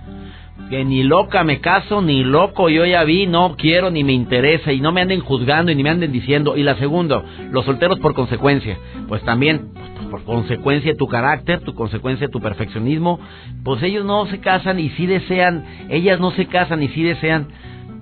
que 0.69 0.85
ni 0.85 1.05
loca 1.05 1.43
me 1.43 1.63
caso, 1.63 2.03
ni 2.03 2.23
loco 2.23 2.69
yo 2.69 2.85
ya 2.85 3.03
vi, 3.05 3.27
no 3.27 3.57
quiero 3.57 3.91
ni 3.91 4.05
me 4.05 4.13
interesa. 4.13 4.75
Y 4.75 4.81
no 4.83 4.93
me 4.93 5.01
anden 5.01 5.21
juzgando 5.21 5.73
y 5.73 5.75
ni 5.75 5.83
me 5.83 5.89
anden 5.89 6.13
diciendo. 6.13 6.59
Y 6.59 6.65
la 6.65 6.77
segunda, 6.77 7.23
los 7.51 7.65
solteros 7.65 7.99
por 8.01 8.13
consecuencia. 8.13 8.77
Pues 9.09 9.23
también, 9.23 9.71
pues, 9.73 10.11
por 10.11 10.25
consecuencia 10.25 10.93
de 10.93 10.99
tu 10.99 11.09
carácter, 11.09 11.61
tu 11.61 11.75
consecuencia 11.75 12.27
de 12.27 12.31
tu 12.31 12.43
perfeccionismo. 12.43 13.21
Pues 13.65 13.83
ellos 13.83 14.05
no 14.05 14.27
se 14.27 14.39
casan 14.41 14.79
y 14.81 14.91
sí 14.91 15.07
desean, 15.07 15.65
ellas 15.89 16.21
no 16.21 16.31
se 16.33 16.45
casan 16.45 16.83
y 16.83 16.89
sí 16.89 17.03
desean 17.03 17.49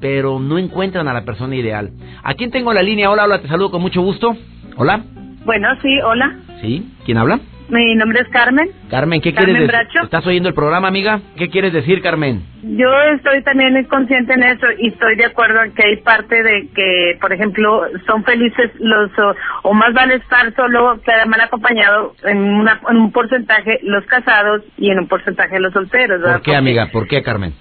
pero 0.05 0.39
no 0.39 0.59
encuentran 0.59 1.09
a 1.09 1.15
la 1.15 1.25
persona 1.25 1.57
ideal. 1.57 1.89
¿A 2.23 2.35
quién 2.35 2.51
tengo 2.51 2.71
en 2.73 2.75
la 2.75 2.83
línea? 2.83 3.11
Hola, 3.11 3.25
hola, 3.25 3.41
te 3.41 3.49
saludo 3.49 3.71
con 3.71 3.81
mucho 3.81 4.03
gusto. 4.03 4.37
Hola. 4.77 5.01
Bueno, 5.47 5.67
sí, 5.81 5.99
hola. 6.03 6.31
¿Sí? 6.61 6.93
¿Quién 7.07 7.17
habla? 7.17 7.41
Mi 7.71 7.95
nombre 7.95 8.21
es 8.21 8.29
Carmen. 8.29 8.69
Carmen, 8.91 9.23
¿qué 9.23 9.33
Carmen 9.33 9.55
quieres 9.57 9.67
decir? 9.73 9.87
Bracho. 9.89 10.05
¿Estás 10.05 10.27
oyendo 10.27 10.51
el 10.51 10.55
programa, 10.55 10.89
amiga? 10.89 11.23
¿Qué 11.39 11.49
quieres 11.49 11.73
decir, 11.73 12.03
Carmen? 12.03 12.43
Yo 12.65 12.87
estoy 13.17 13.43
también 13.45 13.83
consciente 13.85 14.35
en 14.35 14.43
eso 14.43 14.67
y 14.79 14.89
estoy 14.89 15.17
de 15.17 15.25
acuerdo 15.25 15.63
en 15.63 15.73
que 15.73 15.83
hay 15.87 15.97
parte 16.03 16.43
de 16.43 16.69
que, 16.75 17.17
por 17.19 17.33
ejemplo, 17.33 17.85
son 18.07 18.25
felices 18.25 18.73
los, 18.81 19.11
o, 19.19 19.35
o 19.63 19.73
más 19.73 19.95
vale 19.95 20.17
estar 20.17 20.55
solo 20.55 21.01
que 21.03 21.13
mal 21.27 21.41
acompañado 21.41 22.15
en, 22.25 22.37
una, 22.37 22.79
en 22.91 22.97
un 22.99 23.11
porcentaje 23.11 23.81
los 23.85 24.05
casados 24.05 24.61
y 24.77 24.91
en 24.91 24.99
un 24.99 25.09
porcentaje 25.09 25.59
los 25.61 25.73
solteros. 25.73 26.21
¿verdad? 26.21 26.35
¿Por 26.35 26.43
qué, 26.43 26.51
Porque- 26.51 26.57
amiga? 26.59 26.91
¿Por 26.93 27.09
qué, 27.09 27.23
Carmen? 27.23 27.55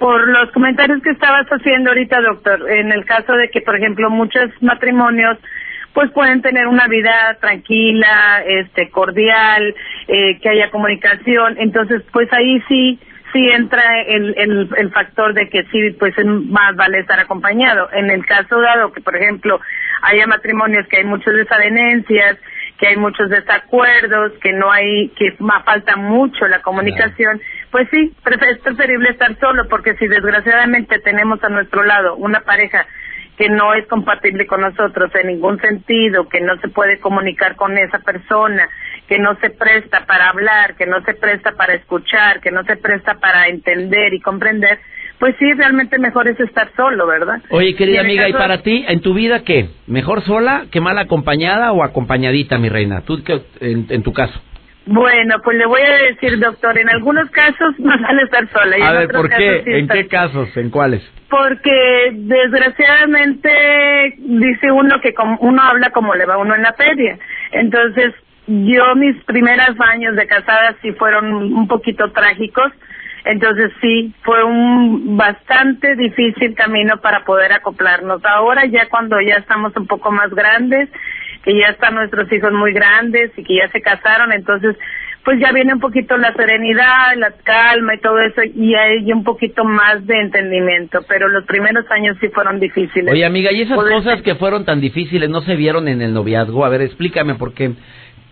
Por 0.00 0.28
los 0.28 0.50
comentarios 0.52 1.02
que 1.02 1.10
estabas 1.10 1.46
haciendo 1.46 1.90
ahorita, 1.90 2.22
doctor, 2.22 2.70
en 2.70 2.90
el 2.90 3.04
caso 3.04 3.34
de 3.34 3.50
que, 3.50 3.60
por 3.60 3.76
ejemplo, 3.76 4.08
muchos 4.08 4.50
matrimonios 4.62 5.36
pues 5.92 6.10
pueden 6.12 6.40
tener 6.40 6.66
una 6.68 6.86
vida 6.86 7.36
tranquila, 7.38 8.42
este, 8.46 8.88
cordial, 8.88 9.74
eh, 10.08 10.38
que 10.40 10.48
haya 10.48 10.70
comunicación, 10.70 11.56
entonces 11.58 12.02
pues 12.12 12.32
ahí 12.32 12.62
sí, 12.66 12.98
sí 13.32 13.46
entra 13.50 14.00
el, 14.02 14.34
el, 14.38 14.68
el 14.74 14.90
factor 14.90 15.34
de 15.34 15.50
que 15.50 15.64
sí, 15.64 15.90
pues 15.98 16.16
es 16.16 16.24
más 16.24 16.74
vale 16.76 17.00
estar 17.00 17.20
acompañado. 17.20 17.90
En 17.92 18.10
el 18.10 18.24
caso 18.24 18.58
dado 18.58 18.92
que, 18.92 19.02
por 19.02 19.16
ejemplo, 19.16 19.60
haya 20.02 20.26
matrimonios 20.26 20.86
que 20.88 20.98
hay 20.98 21.04
muchas 21.04 21.34
desavenencias, 21.34 22.38
que 22.78 22.86
hay 22.86 22.96
muchos 22.96 23.28
desacuerdos, 23.28 24.32
que 24.40 24.54
no 24.54 24.72
hay, 24.72 25.08
que 25.10 25.36
falta 25.64 25.96
mucho 25.96 26.48
la 26.48 26.62
comunicación, 26.62 27.40
pues 27.70 27.88
sí, 27.90 28.12
es 28.50 28.58
preferible 28.58 29.10
estar 29.10 29.38
solo, 29.38 29.68
porque 29.68 29.94
si 29.96 30.06
desgraciadamente 30.06 30.98
tenemos 31.00 31.42
a 31.44 31.48
nuestro 31.48 31.84
lado 31.84 32.16
una 32.16 32.40
pareja 32.40 32.86
que 33.36 33.48
no 33.48 33.72
es 33.72 33.86
compatible 33.86 34.46
con 34.46 34.60
nosotros 34.60 35.10
en 35.14 35.28
ningún 35.28 35.58
sentido, 35.60 36.28
que 36.28 36.40
no 36.40 36.58
se 36.60 36.68
puede 36.68 36.98
comunicar 36.98 37.56
con 37.56 37.78
esa 37.78 38.00
persona, 38.00 38.68
que 39.08 39.18
no 39.18 39.34
se 39.36 39.50
presta 39.50 40.04
para 40.04 40.28
hablar, 40.28 40.76
que 40.76 40.84
no 40.86 41.02
se 41.04 41.14
presta 41.14 41.52
para 41.52 41.74
escuchar, 41.74 42.40
que 42.40 42.50
no 42.50 42.64
se 42.64 42.76
presta 42.76 43.14
para 43.14 43.48
entender 43.48 44.12
y 44.12 44.20
comprender, 44.20 44.78
pues 45.18 45.36
sí, 45.38 45.52
realmente 45.52 45.98
mejor 45.98 46.28
es 46.28 46.38
estar 46.40 46.70
solo, 46.76 47.06
¿verdad? 47.06 47.40
Oye, 47.50 47.74
querida 47.76 47.96
Y 47.96 48.04
amiga, 48.04 48.28
¿y 48.28 48.32
para 48.32 48.62
ti, 48.62 48.84
en 48.88 49.00
tu 49.00 49.14
vida 49.14 49.42
qué? 49.42 49.68
¿Mejor 49.86 50.22
sola 50.22 50.66
que 50.70 50.80
mal 50.80 50.98
acompañada 50.98 51.72
o 51.72 51.82
acompañadita, 51.82 52.58
mi 52.58 52.68
reina? 52.68 53.02
¿Tú 53.02 53.22
qué, 53.24 53.40
en, 53.60 53.86
en 53.88 54.02
tu 54.02 54.12
caso? 54.12 54.38
Bueno, 54.92 55.36
pues 55.44 55.56
le 55.56 55.66
voy 55.66 55.82
a 55.82 55.92
decir, 56.10 56.36
doctor, 56.40 56.76
en 56.76 56.90
algunos 56.90 57.30
casos 57.30 57.74
más 57.78 58.00
vale 58.00 58.22
estar 58.22 58.48
sola. 58.48 58.76
y 58.76 58.82
A 58.82 58.86
en 58.88 58.92
ver, 58.96 59.04
otros 59.06 59.20
¿por 59.22 59.30
casos 59.30 59.44
qué? 59.44 59.62
sí 59.64 59.70
¿En 59.70 59.76
estar- 59.84 59.96
qué 59.96 60.08
casos? 60.08 60.56
¿En 60.56 60.70
cuáles? 60.70 61.12
Porque 61.28 62.10
desgraciadamente 62.12 64.14
dice 64.18 64.70
uno 64.72 65.00
que 65.00 65.14
como 65.14 65.36
uno 65.40 65.62
habla 65.62 65.90
como 65.90 66.14
le 66.14 66.26
va 66.26 66.38
uno 66.38 66.54
en 66.54 66.62
la 66.62 66.72
feria. 66.72 67.18
Entonces, 67.52 68.14
yo 68.46 68.94
mis 68.96 69.16
primeros 69.24 69.76
años 69.80 70.16
de 70.16 70.26
casada 70.26 70.74
sí 70.82 70.92
fueron 70.92 71.32
un 71.34 71.68
poquito 71.68 72.10
trágicos. 72.12 72.72
Entonces 73.24 73.70
sí, 73.82 74.14
fue 74.22 74.42
un 74.44 75.16
bastante 75.18 75.94
difícil 75.94 76.54
camino 76.54 76.96
para 77.02 77.22
poder 77.24 77.52
acoplarnos. 77.52 78.24
Ahora 78.24 78.64
ya 78.64 78.88
cuando 78.88 79.20
ya 79.20 79.36
estamos 79.36 79.76
un 79.76 79.86
poco 79.86 80.10
más 80.10 80.30
grandes, 80.30 80.88
que 81.44 81.58
ya 81.58 81.68
están 81.68 81.94
nuestros 81.94 82.30
hijos 82.32 82.52
muy 82.52 82.72
grandes 82.72 83.30
y 83.36 83.42
que 83.44 83.56
ya 83.56 83.68
se 83.68 83.80
casaron, 83.80 84.32
entonces 84.32 84.76
pues 85.22 85.38
ya 85.38 85.52
viene 85.52 85.74
un 85.74 85.80
poquito 85.80 86.16
la 86.16 86.32
serenidad, 86.32 87.14
la 87.16 87.30
calma 87.44 87.94
y 87.94 88.00
todo 88.00 88.18
eso 88.20 88.40
y 88.42 88.74
hay 88.74 89.12
un 89.12 89.22
poquito 89.22 89.64
más 89.64 90.06
de 90.06 90.18
entendimiento, 90.18 91.00
pero 91.06 91.28
los 91.28 91.44
primeros 91.44 91.84
años 91.90 92.16
sí 92.20 92.28
fueron 92.28 92.58
difíciles. 92.58 93.12
Oye, 93.12 93.24
amiga, 93.26 93.52
¿y 93.52 93.60
esas 93.62 93.76
Poder- 93.76 93.92
cosas 93.92 94.22
que 94.22 94.34
fueron 94.36 94.64
tan 94.64 94.80
difíciles 94.80 95.28
no 95.28 95.42
se 95.42 95.56
vieron 95.56 95.88
en 95.88 96.00
el 96.00 96.14
noviazgo? 96.14 96.64
A 96.64 96.70
ver, 96.70 96.80
explícame, 96.80 97.34
porque 97.34 97.72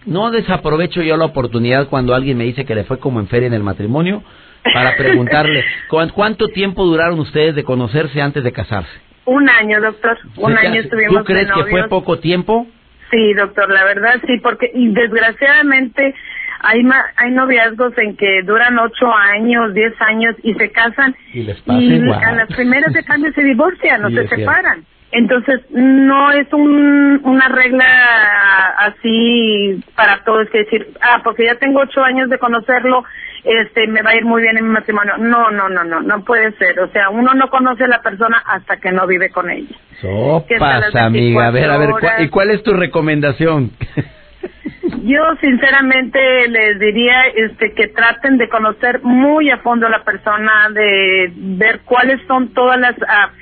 no 0.07 0.31
desaprovecho 0.31 1.03
yo 1.03 1.18
la 1.18 1.27
oportunidad 1.27 1.88
cuando 1.88 2.14
alguien 2.14 2.38
me 2.38 2.44
dice 2.44 2.64
que 2.64 2.75
le 2.75 2.85
fue 2.85 2.99
como 2.99 3.21
en 3.21 3.29
feria 3.29 3.49
en 3.49 3.55
el 3.55 3.62
matrimonio 3.62 4.23
para 4.73 4.97
preguntarle, 4.97 5.64
¿cuán- 5.90 6.09
¿cuánto 6.09 6.49
tiempo 6.49 6.85
duraron 6.87 7.21
ustedes 7.21 7.55
de 7.55 7.64
conocerse 7.64 8.23
antes 8.23 8.42
de 8.42 8.53
casarse? 8.53 8.90
Un 9.27 9.47
año, 9.51 9.79
doctor, 9.83 10.16
un 10.38 10.55
¿Se 10.55 10.61
te 10.61 10.66
año 10.68 10.81
estuvimos 10.81 11.18
¿Tú 11.18 11.25
crees 11.25 11.49
de 11.49 11.53
que 11.55 11.64
fue 11.71 11.87
poco 11.88 12.18
tiempo? 12.18 12.66
Sí, 13.11 13.35
doctor, 13.35 13.71
la 13.71 13.85
verdad 13.85 14.21
sí, 14.27 14.38
porque 14.38 14.71
y 14.75 14.88
desgraciadamente 14.92 16.14
hay 16.61 16.83
ma- 16.83 17.07
hay 17.16 17.31
noviazgos 17.31 17.97
en 17.99 18.16
que 18.16 18.42
duran 18.42 18.79
ocho 18.79 19.12
años, 19.14 19.73
diez 19.75 19.94
años 20.01 20.35
y 20.42 20.55
se 20.55 20.71
casan 20.71 21.14
Y 21.33 21.42
les 21.44 21.61
pasa 21.62 21.79
y 21.81 21.94
igual. 21.94 22.25
a 22.25 22.33
las 22.33 22.49
primeras 22.49 22.92
de 22.92 23.05
cambio 23.05 23.33
se 23.33 23.42
divorcian 23.44 24.05
o 24.05 24.09
Sí, 24.09 24.16
se 24.16 24.29
separan. 24.29 24.85
Entonces 25.11 25.61
no 25.71 26.33
es 26.33 26.53
un, 26.53 27.21
una 27.25 27.49
regla 27.49 27.87
así 28.79 29.83
para 29.94 30.23
todos 30.25 30.49
que 30.51 30.59
decir, 30.59 30.87
ah, 31.01 31.21
porque 31.25 31.47
ya 31.47 31.55
tengo 31.55 31.81
ocho 31.81 32.03
años 32.05 32.29
de 32.29 32.38
conocerlo, 32.38 33.05
este, 33.48 33.87
me 33.88 34.02
va 34.02 34.11
a 34.11 34.16
ir 34.16 34.24
muy 34.24 34.42
bien 34.42 34.56
en 34.58 34.64
mi 34.66 34.70
matrimonio. 34.70 35.14
No, 35.18 35.50
no, 35.50 35.68
no, 35.68 35.84
no, 35.84 36.00
no 36.02 36.24
puede 36.24 36.52
ser. 36.52 36.78
O 36.80 36.88
sea, 36.88 37.08
uno 37.11 37.34
no 37.34 37.48
conoce 37.50 37.84
a 37.84 37.88
la 37.88 38.02
persona 38.02 38.42
hasta 38.46 38.76
que 38.76 38.92
no 38.92 39.06
vive 39.06 39.30
con 39.30 39.50
ella. 39.50 39.74
Sopas, 40.00 40.94
amiga. 40.94 41.46
A 41.48 41.50
ver, 41.50 41.70
a 41.70 41.78
ver, 41.78 41.88
24 41.88 42.00
¿cuál- 42.00 42.24
¿y 42.24 42.28
cuál 42.28 42.50
es 42.50 42.62
tu 42.62 42.74
recomendación? 42.74 43.70
Yo 45.02 45.20
sinceramente 45.40 46.48
les 46.48 46.78
diría 46.78 47.26
este 47.34 47.72
que 47.72 47.88
traten 47.88 48.37
de 48.38 48.48
conocer 48.48 49.00
muy 49.02 49.50
a 49.50 49.58
fondo 49.58 49.87
a 49.87 49.90
la 49.90 50.02
persona, 50.04 50.68
de 50.72 51.30
ver 51.34 51.80
cuáles 51.84 52.20
son 52.26 52.52
todas 52.54 52.78
las 52.78 52.94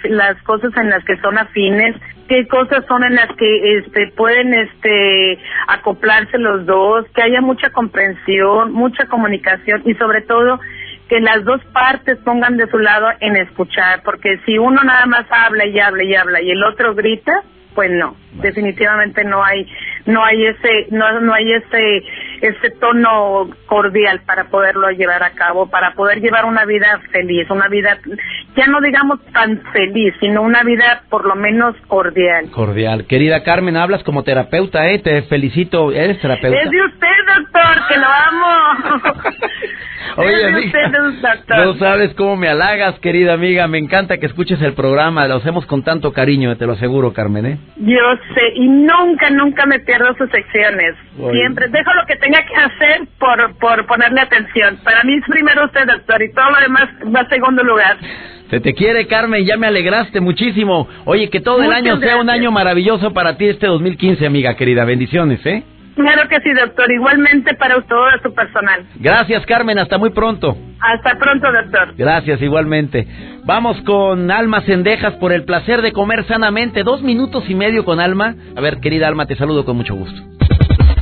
las 0.04 0.40
cosas 0.42 0.70
en 0.76 0.90
las 0.90 1.04
que 1.04 1.16
son 1.18 1.38
afines, 1.38 1.96
qué 2.28 2.46
cosas 2.48 2.84
son 2.86 3.04
en 3.04 3.14
las 3.14 3.28
que 3.36 3.78
este 3.78 4.08
pueden 4.16 4.54
este 4.54 5.38
acoplarse 5.68 6.38
los 6.38 6.66
dos, 6.66 7.06
que 7.14 7.22
haya 7.22 7.40
mucha 7.40 7.70
comprensión, 7.70 8.72
mucha 8.72 9.06
comunicación 9.06 9.82
y 9.84 9.94
sobre 9.94 10.22
todo 10.22 10.60
que 11.08 11.20
las 11.20 11.44
dos 11.44 11.64
partes 11.72 12.18
pongan 12.18 12.56
de 12.56 12.66
su 12.68 12.78
lado 12.78 13.08
en 13.20 13.36
escuchar, 13.36 14.02
porque 14.04 14.38
si 14.44 14.58
uno 14.58 14.82
nada 14.82 15.06
más 15.06 15.26
habla 15.30 15.66
y 15.66 15.78
habla 15.78 16.02
y 16.02 16.14
habla 16.14 16.42
y 16.42 16.50
el 16.50 16.64
otro 16.64 16.94
grita, 16.94 17.42
pues 17.74 17.90
no, 17.90 18.16
definitivamente 18.42 19.22
no 19.22 19.44
hay 19.44 19.66
no 20.06 20.24
hay 20.24 20.46
ese 20.46 20.86
no 20.90 21.20
no 21.20 21.34
hay 21.34 21.52
ese 21.52 22.02
ese 22.40 22.70
tono 22.80 23.50
cordial 23.66 24.20
para 24.26 24.44
poderlo 24.44 24.90
llevar 24.90 25.22
a 25.22 25.30
cabo, 25.30 25.68
para 25.68 25.94
poder 25.94 26.20
llevar 26.20 26.44
una 26.44 26.64
vida 26.64 27.00
feliz, 27.10 27.48
una 27.50 27.68
vida 27.68 27.98
ya 28.56 28.66
no 28.66 28.80
digamos 28.80 29.20
tan 29.32 29.60
feliz, 29.72 30.14
sino 30.20 30.42
una 30.42 30.62
vida 30.62 31.02
por 31.10 31.26
lo 31.26 31.34
menos 31.34 31.74
cordial. 31.86 32.50
Cordial. 32.50 33.06
Querida 33.06 33.42
Carmen, 33.42 33.76
hablas 33.76 34.02
como 34.02 34.22
terapeuta, 34.22 34.88
¿eh? 34.88 34.98
Te 34.98 35.22
felicito. 35.22 35.92
¿Eres 35.92 36.20
terapeuta? 36.20 36.58
Es 36.58 36.70
de 36.70 36.84
usted, 36.84 37.08
doctor, 37.38 37.88
que 37.88 37.98
lo 37.98 38.06
amo. 38.06 38.95
Oye, 40.16 40.46
amiga, 40.46 40.88
no 41.56 41.74
sabes 41.74 42.14
cómo 42.14 42.36
me 42.36 42.48
halagas, 42.48 42.98
querida 43.00 43.34
amiga. 43.34 43.68
Me 43.68 43.78
encanta 43.78 44.18
que 44.18 44.26
escuches 44.26 44.60
el 44.62 44.72
programa. 44.72 45.26
Lo 45.28 45.36
hacemos 45.36 45.66
con 45.66 45.82
tanto 45.82 46.12
cariño, 46.12 46.56
te 46.56 46.66
lo 46.66 46.72
aseguro, 46.72 47.12
Carmen. 47.12 47.46
¿eh? 47.46 47.58
Yo 47.76 48.16
sé, 48.34 48.42
y 48.54 48.66
nunca, 48.66 49.30
nunca 49.30 49.66
me 49.66 49.78
pierdo 49.80 50.14
sus 50.16 50.30
secciones. 50.30 50.94
Siempre 51.32 51.68
dejo 51.68 51.92
lo 51.94 52.06
que 52.06 52.16
tenga 52.16 52.38
que 52.46 52.54
hacer 52.54 53.08
por, 53.18 53.56
por 53.58 53.86
ponerle 53.86 54.20
atención. 54.20 54.78
Para 54.82 55.02
mí 55.04 55.14
es 55.16 55.24
primero 55.28 55.66
usted, 55.66 55.86
doctor, 55.86 56.22
y 56.22 56.32
todo 56.32 56.50
lo 56.50 56.60
demás 56.60 56.88
va 57.14 57.20
a 57.20 57.28
segundo 57.28 57.62
lugar. 57.62 57.96
Se 58.50 58.60
te 58.60 58.74
quiere, 58.74 59.06
Carmen, 59.08 59.44
ya 59.44 59.56
me 59.56 59.66
alegraste 59.66 60.20
muchísimo. 60.20 60.88
Oye, 61.04 61.28
que 61.30 61.40
todo 61.40 61.62
el 61.62 61.72
año 61.72 61.98
sea 61.98 62.16
un 62.16 62.30
año 62.30 62.52
maravilloso 62.52 63.12
para 63.12 63.36
ti 63.36 63.48
este 63.48 63.66
2015, 63.66 64.24
amiga 64.24 64.54
querida. 64.54 64.84
Bendiciones, 64.84 65.44
¿eh? 65.44 65.64
Claro 65.96 66.28
que 66.28 66.38
sí, 66.40 66.52
doctor. 66.52 66.92
Igualmente 66.92 67.54
para 67.54 67.80
todo 67.80 68.04
su 68.22 68.34
personal. 68.34 68.84
Gracias, 68.96 69.46
Carmen. 69.46 69.78
Hasta 69.78 69.96
muy 69.96 70.10
pronto. 70.10 70.54
Hasta 70.78 71.18
pronto, 71.18 71.50
doctor. 71.50 71.94
Gracias, 71.96 72.40
igualmente. 72.42 73.08
Vamos 73.44 73.80
con 73.80 74.30
Alma 74.30 74.60
Cendejas 74.60 75.14
por 75.14 75.32
el 75.32 75.44
placer 75.44 75.80
de 75.80 75.92
comer 75.92 76.24
sanamente. 76.24 76.82
Dos 76.82 77.02
minutos 77.02 77.48
y 77.48 77.54
medio 77.54 77.84
con 77.86 77.98
Alma. 77.98 78.34
A 78.56 78.60
ver, 78.60 78.78
querida 78.80 79.08
Alma, 79.08 79.24
te 79.24 79.36
saludo 79.36 79.64
con 79.64 79.78
mucho 79.78 79.94
gusto. 79.94 80.20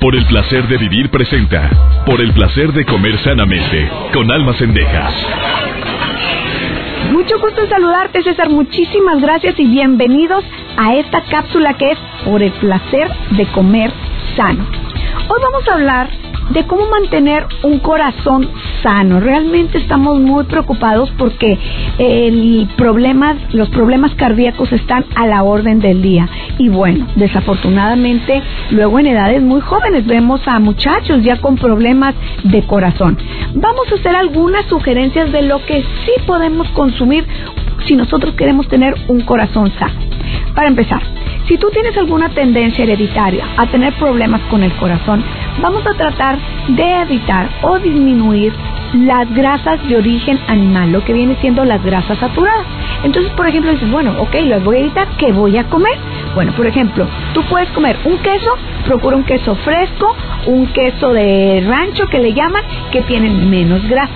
Por 0.00 0.14
el 0.14 0.24
placer 0.26 0.68
de 0.68 0.78
vivir 0.78 1.10
presenta. 1.10 1.68
Por 2.06 2.20
el 2.20 2.32
placer 2.32 2.72
de 2.72 2.84
comer 2.84 3.18
sanamente. 3.18 3.90
Con 4.12 4.30
Alma 4.30 4.54
Cendejas. 4.54 5.12
Mucho 7.10 7.40
gusto 7.40 7.62
en 7.62 7.68
saludarte, 7.68 8.22
César. 8.22 8.48
Muchísimas 8.48 9.20
gracias 9.20 9.58
y 9.58 9.64
bienvenidos 9.64 10.44
a 10.76 10.94
esta 10.94 11.20
cápsula 11.22 11.74
que 11.74 11.90
es 11.90 11.98
por 12.24 12.42
el 12.42 12.52
placer 12.52 13.10
de 13.30 13.46
comer 13.46 13.90
sano. 14.36 14.83
Hoy 15.16 15.40
vamos 15.42 15.68
a 15.68 15.74
hablar 15.74 16.10
de 16.50 16.66
cómo 16.66 16.86
mantener 16.88 17.46
un 17.62 17.78
corazón 17.78 18.48
sano. 18.82 19.20
Realmente 19.20 19.78
estamos 19.78 20.20
muy 20.20 20.44
preocupados 20.44 21.10
porque 21.16 21.58
problema, 22.76 23.36
los 23.52 23.68
problemas 23.70 24.14
cardíacos 24.14 24.70
están 24.72 25.04
a 25.14 25.26
la 25.26 25.42
orden 25.42 25.80
del 25.80 26.02
día. 26.02 26.28
Y 26.58 26.68
bueno, 26.68 27.06
desafortunadamente, 27.16 28.42
luego 28.70 28.98
en 28.98 29.06
edades 29.06 29.42
muy 29.42 29.60
jóvenes 29.60 30.06
vemos 30.06 30.40
a 30.46 30.58
muchachos 30.58 31.22
ya 31.22 31.40
con 31.40 31.56
problemas 31.56 32.14
de 32.42 32.62
corazón. 32.66 33.16
Vamos 33.54 33.90
a 33.90 33.94
hacer 33.94 34.14
algunas 34.14 34.66
sugerencias 34.66 35.32
de 35.32 35.42
lo 35.42 35.64
que 35.64 35.80
sí 35.82 36.12
podemos 36.26 36.68
consumir 36.70 37.24
si 37.86 37.96
nosotros 37.96 38.34
queremos 38.34 38.68
tener 38.68 38.94
un 39.08 39.20
corazón 39.22 39.72
sano. 39.78 39.94
Para 40.54 40.68
empezar, 40.68 41.00
si 41.46 41.58
tú 41.58 41.68
tienes 41.70 41.96
alguna 41.96 42.30
tendencia 42.30 42.84
hereditaria 42.84 43.44
a 43.56 43.66
tener 43.66 43.92
problemas 43.94 44.40
con 44.50 44.62
el 44.62 44.72
corazón, 44.74 45.22
vamos 45.60 45.86
a 45.86 45.94
tratar 45.94 46.38
de 46.68 47.02
evitar 47.02 47.48
o 47.62 47.78
disminuir 47.78 48.52
las 48.94 49.32
grasas 49.34 49.86
de 49.88 49.96
origen 49.96 50.38
animal, 50.46 50.92
lo 50.92 51.04
que 51.04 51.12
viene 51.12 51.36
siendo 51.40 51.64
las 51.64 51.82
grasas 51.84 52.16
saturadas. 52.18 52.64
Entonces, 53.02 53.32
por 53.32 53.46
ejemplo, 53.46 53.72
dices, 53.72 53.90
bueno, 53.90 54.14
ok, 54.18 54.34
las 54.44 54.64
voy 54.64 54.76
a 54.76 54.80
evitar, 54.80 55.08
¿qué 55.18 55.32
voy 55.32 55.58
a 55.58 55.64
comer? 55.64 55.98
Bueno, 56.34 56.52
por 56.52 56.66
ejemplo, 56.66 57.06
tú 57.34 57.42
puedes 57.50 57.68
comer 57.70 57.98
un 58.04 58.16
queso, 58.18 58.56
procura 58.86 59.16
un 59.16 59.24
queso 59.24 59.54
fresco, 59.56 60.16
un 60.46 60.66
queso 60.68 61.12
de 61.12 61.64
rancho 61.66 62.06
que 62.06 62.18
le 62.18 62.32
llaman, 62.32 62.62
que 62.90 63.02
tienen 63.02 63.50
menos 63.50 63.86
grasa. 63.88 64.12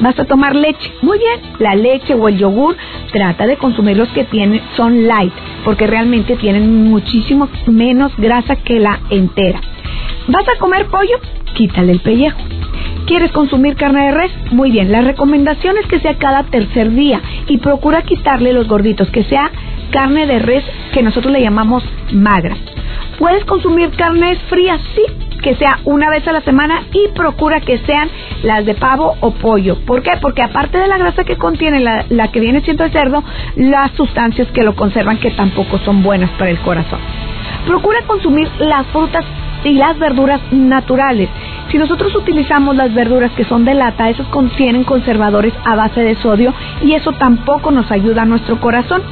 Vas 0.00 0.18
a 0.18 0.24
tomar 0.24 0.54
leche. 0.54 0.92
Muy 1.02 1.18
bien, 1.18 1.40
la 1.58 1.74
leche 1.74 2.14
o 2.14 2.28
el 2.28 2.38
yogur, 2.38 2.76
trata 3.12 3.46
de 3.46 3.56
consumir 3.56 3.96
los 3.96 4.08
que 4.08 4.24
tienen, 4.24 4.60
son 4.76 5.06
light, 5.06 5.32
porque 5.64 5.86
realmente 5.86 6.36
tienen 6.36 6.90
muchísimo 6.90 7.48
menos 7.66 8.12
grasa 8.16 8.56
que 8.56 8.80
la 8.80 9.00
entera. 9.10 9.60
¿Vas 10.28 10.48
a 10.48 10.58
comer 10.58 10.86
pollo? 10.86 11.18
Quítale 11.54 11.92
el 11.92 12.00
pellejo. 12.00 12.38
¿Quieres 13.06 13.30
consumir 13.32 13.76
carne 13.76 14.06
de 14.06 14.10
res? 14.12 14.32
Muy 14.50 14.70
bien, 14.70 14.90
la 14.90 15.02
recomendación 15.02 15.76
es 15.76 15.86
que 15.86 16.00
sea 16.00 16.16
cada 16.16 16.44
tercer 16.44 16.90
día 16.90 17.20
y 17.46 17.58
procura 17.58 18.02
quitarle 18.02 18.54
los 18.54 18.66
gorditos, 18.66 19.10
que 19.10 19.24
sea 19.24 19.50
carne 19.90 20.26
de 20.26 20.38
res 20.38 20.64
que 20.92 21.02
nosotros 21.02 21.32
le 21.32 21.42
llamamos 21.42 21.84
magra. 22.12 22.56
¿Puedes 23.18 23.44
consumir 23.44 23.90
carnes 23.90 24.38
frías? 24.48 24.80
Sí, 24.94 25.02
que 25.44 25.54
sea 25.56 25.78
una 25.84 26.08
vez 26.08 26.26
a 26.26 26.32
la 26.32 26.40
semana 26.40 26.84
y 26.90 27.12
procura 27.14 27.60
que 27.60 27.76
sean 27.76 28.08
las 28.42 28.64
de 28.64 28.74
pavo 28.74 29.14
o 29.20 29.32
pollo. 29.32 29.76
¿Por 29.84 30.02
qué? 30.02 30.12
Porque 30.22 30.42
aparte 30.42 30.78
de 30.78 30.88
la 30.88 30.96
grasa 30.96 31.22
que 31.24 31.36
contiene 31.36 31.80
la, 31.80 32.06
la 32.08 32.32
que 32.32 32.40
viene 32.40 32.62
siendo 32.62 32.82
el 32.82 32.92
cerdo, 32.92 33.22
las 33.56 33.90
sustancias 33.92 34.48
que 34.52 34.62
lo 34.62 34.74
conservan 34.74 35.18
que 35.18 35.30
tampoco 35.32 35.78
son 35.80 36.02
buenas 36.02 36.30
para 36.38 36.50
el 36.50 36.58
corazón. 36.60 36.98
Procura 37.66 38.00
consumir 38.06 38.48
las 38.58 38.86
frutas 38.86 39.26
y 39.64 39.74
las 39.74 39.98
verduras 39.98 40.40
naturales. 40.50 41.28
Si 41.70 41.76
nosotros 41.76 42.14
utilizamos 42.14 42.74
las 42.74 42.94
verduras 42.94 43.32
que 43.32 43.44
son 43.44 43.66
de 43.66 43.74
lata, 43.74 44.08
esos 44.08 44.26
contienen 44.28 44.84
conservadores 44.84 45.52
a 45.64 45.76
base 45.76 46.00
de 46.00 46.14
sodio 46.16 46.54
y 46.82 46.94
eso 46.94 47.12
tampoco 47.12 47.70
nos 47.70 47.90
ayuda 47.90 48.22
a 48.22 48.26
nuestro 48.26 48.60
corazón. 48.60 49.02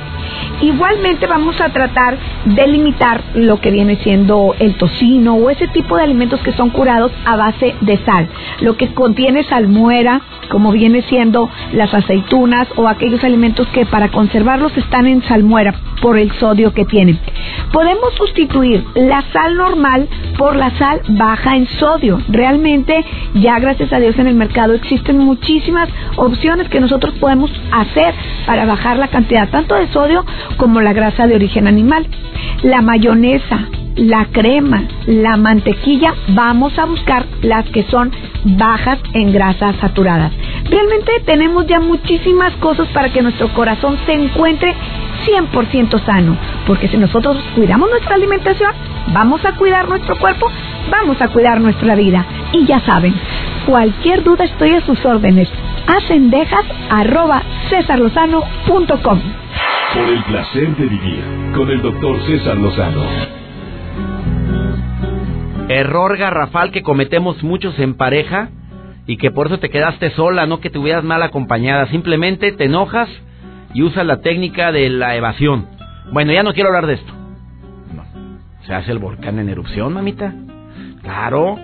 Igualmente 0.61 1.27
vamos 1.27 1.61
a 1.61 1.71
tratar 1.71 2.17
de 2.45 2.67
limitar 2.69 3.21
lo 3.35 3.61
que 3.61 3.71
viene 3.71 3.97
siendo 3.97 4.55
el 4.59 4.75
tocino 4.77 5.35
o 5.35 5.51
ese 5.51 5.67
tipo 5.69 5.97
de 5.97 6.05
alimentos 6.05 6.41
que 6.41 6.53
son 6.53 6.71
curados 6.71 7.11
a 7.25 7.37
base 7.37 7.75
de 7.81 7.97
sal. 8.05 8.29
Lo 8.61 8.77
que 8.77 8.95
contiene 8.95 9.43
salmuera, 9.45 10.21
como 10.51 10.71
viene 10.71 11.03
siendo 11.03 11.49
las 11.73 11.93
aceitunas 11.95 12.69
o 12.77 12.89
aquellos 12.89 13.25
alimentos 13.25 13.67
que 13.69 13.87
para 13.87 14.09
conservarlos 14.09 14.77
están 14.77 15.07
en 15.07 15.23
salmuera 15.23 15.75
por 16.01 16.19
el 16.19 16.31
sodio 16.33 16.75
que 16.75 16.85
tienen. 16.85 17.19
Podemos 17.73 18.15
sustituir 18.15 18.85
la 18.95 19.23
sal 19.33 19.57
normal 19.57 20.09
por 20.37 20.57
la 20.57 20.71
sal 20.79 21.01
baja 21.09 21.57
en 21.57 21.67
sodio. 21.67 22.21
Realmente 22.29 23.05
ya 23.35 23.59
gracias 23.59 23.93
a 23.93 23.99
Dios 23.99 24.19
en 24.19 24.27
el 24.27 24.35
mercado 24.35 24.75
existen 24.75 25.19
muchísimas 25.19 25.89
opciones 26.17 26.69
que 26.69 26.81
nosotros 26.81 27.15
podemos 27.15 27.51
hacer 27.73 28.15
para 28.47 28.67
bajar 28.67 28.99
la 28.99 29.09
cantidad 29.09 29.49
tanto 29.49 29.75
de 29.75 29.89
sodio 29.89 30.12
como 30.57 30.81
la 30.81 30.93
grasa 30.93 31.27
de 31.27 31.35
origen 31.35 31.67
animal. 31.67 32.07
La 32.63 32.81
mayonesa, 32.83 33.69
la 33.97 34.27
crema, 34.27 34.85
la 35.07 35.37
mantequilla, 35.37 36.15
vamos 36.29 36.79
a 36.79 36.87
buscar 36.87 37.27
las 37.43 37.67
que 37.71 37.85
son 37.85 38.11
bajas 38.45 38.99
en 39.15 39.33
grasas 39.33 39.77
saturadas. 39.77 40.33
Realmente 40.65 41.13
tenemos 41.27 41.67
ya 41.67 41.81
muchísimas 41.81 42.53
cosas 42.55 42.89
para 42.89 43.13
que 43.13 43.23
nuestro 43.23 43.53
corazón 43.55 43.99
se 44.07 44.13
encuentre 44.13 44.75
100% 45.27 46.05
sano, 46.05 46.37
porque 46.67 46.89
si 46.89 46.97
nosotros 46.97 47.37
cuidamos 47.55 47.91
nuestra 47.91 48.15
alimentación, 48.15 48.73
vamos 49.13 49.45
a 49.45 49.53
cuidar 49.53 49.89
nuestro 49.89 50.17
cuerpo, 50.19 50.47
vamos 50.91 51.21
a 51.21 51.29
cuidar 51.29 51.61
nuestra 51.61 51.95
vida. 51.95 52.25
Y 52.53 52.65
ya 52.67 52.81
saben, 52.81 53.15
cualquier 53.67 54.23
duda 54.23 54.45
estoy 54.45 54.75
a 54.75 54.85
sus 54.87 55.05
órdenes. 55.05 55.49
Arroba 56.91 57.43
cesarlozano.com. 57.69 59.21
Por 59.95 60.09
el 60.09 60.23
placer 60.25 60.77
de 60.77 60.87
vivir 60.87 61.25
con 61.55 61.71
el 61.71 61.83
doctor 61.83 62.21
César 62.23 62.57
Lozano. 62.57 63.03
Error 65.69 66.17
garrafal 66.17 66.71
que 66.71 66.83
cometemos 66.83 67.43
muchos 67.43 67.79
en 67.79 67.95
pareja 67.95 68.51
y 69.07 69.17
que 69.17 69.31
por 69.31 69.47
eso 69.47 69.59
te 69.59 69.71
quedaste 69.71 70.11
sola, 70.11 70.47
no 70.47 70.61
que 70.61 70.71
te 70.71 70.79
hubieras 70.79 71.05
mal 71.05 71.23
acompañada. 71.23 71.87
Simplemente 71.87 72.53
te 72.53 72.65
enojas 72.65 73.09
y 73.75 73.83
usas 73.83 74.07
la 74.07 74.21
técnica 74.21 74.73
de 74.73 74.89
la 74.91 75.17
evasión. 75.17 75.67
Bueno, 76.13 76.33
ya 76.33 76.43
no 76.43 76.53
quiero 76.53 76.69
hablar 76.69 76.87
de 76.87 76.95
esto. 76.95 77.13
No. 77.95 78.05
¿Se 78.67 78.75
hace 78.75 78.93
el 78.93 78.99
volcán 78.99 79.39
en 79.39 79.49
erupción, 79.49 79.93
mamita? 79.93 80.35
Claro. 81.03 81.59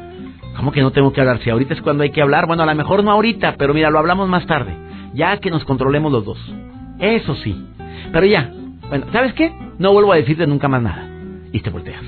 ¿Cómo 0.58 0.72
que 0.72 0.82
no 0.82 0.90
tengo 0.90 1.12
que 1.12 1.20
hablar? 1.20 1.38
Si 1.38 1.50
ahorita 1.50 1.74
es 1.74 1.82
cuando 1.82 2.02
hay 2.02 2.10
que 2.10 2.20
hablar. 2.20 2.48
Bueno, 2.48 2.64
a 2.64 2.66
lo 2.66 2.74
mejor 2.74 3.04
no 3.04 3.12
ahorita, 3.12 3.54
pero 3.56 3.72
mira, 3.72 3.90
lo 3.90 4.00
hablamos 4.00 4.28
más 4.28 4.44
tarde. 4.48 4.76
Ya 5.14 5.36
que 5.38 5.52
nos 5.52 5.64
controlemos 5.64 6.10
los 6.10 6.24
dos. 6.24 6.38
Eso 6.98 7.36
sí. 7.36 7.64
Pero 8.12 8.26
ya. 8.26 8.52
Bueno, 8.88 9.06
¿sabes 9.12 9.34
qué? 9.34 9.52
No 9.78 9.92
vuelvo 9.92 10.12
a 10.12 10.16
decirte 10.16 10.48
nunca 10.48 10.66
más 10.66 10.82
nada. 10.82 11.08
Y 11.52 11.60
te 11.60 11.70
volteas. 11.70 12.02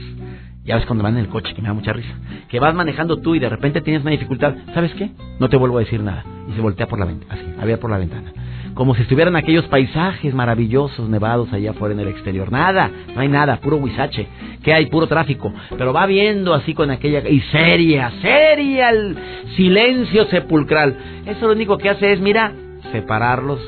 Ya 0.64 0.74
ves 0.74 0.84
cuando 0.84 1.04
van 1.04 1.14
en 1.14 1.20
el 1.20 1.28
coche, 1.28 1.54
que 1.54 1.62
me 1.62 1.68
da 1.68 1.74
mucha 1.74 1.92
risa. 1.92 2.12
Que 2.48 2.58
vas 2.58 2.74
manejando 2.74 3.18
tú 3.18 3.36
y 3.36 3.38
de 3.38 3.48
repente 3.48 3.82
tienes 3.82 4.02
una 4.02 4.10
dificultad. 4.10 4.56
¿Sabes 4.74 4.92
qué? 4.94 5.12
No 5.38 5.48
te 5.48 5.56
vuelvo 5.56 5.76
a 5.76 5.80
decir 5.80 6.02
nada. 6.02 6.24
Y 6.48 6.52
se 6.54 6.60
voltea 6.60 6.88
por 6.88 6.98
la 6.98 7.06
ventana, 7.06 7.34
así, 7.34 7.54
a 7.56 7.64
ver 7.64 7.78
por 7.78 7.90
la 7.90 7.98
ventana. 7.98 8.32
Como 8.74 8.94
si 8.94 9.02
estuvieran 9.02 9.36
aquellos 9.36 9.66
paisajes 9.66 10.32
maravillosos 10.32 11.08
nevados 11.08 11.52
allá 11.52 11.72
afuera 11.72 11.94
en 11.94 12.00
el 12.00 12.08
exterior. 12.08 12.50
Nada, 12.50 12.90
no 13.14 13.20
hay 13.20 13.28
nada, 13.28 13.56
puro 13.56 13.76
huizache. 13.76 14.26
¿Qué 14.62 14.72
hay? 14.72 14.86
Puro 14.86 15.06
tráfico. 15.06 15.52
Pero 15.76 15.92
va 15.92 16.06
viendo 16.06 16.54
así 16.54 16.74
con 16.74 16.90
aquella... 16.90 17.28
Y 17.28 17.40
seria, 17.52 18.10
seria 18.22 18.90
el 18.90 19.16
silencio 19.56 20.26
sepulcral. 20.26 20.96
Eso 21.26 21.46
lo 21.46 21.52
único 21.52 21.78
que 21.78 21.90
hace 21.90 22.12
es, 22.12 22.20
mira, 22.20 22.52
separarlos 22.92 23.60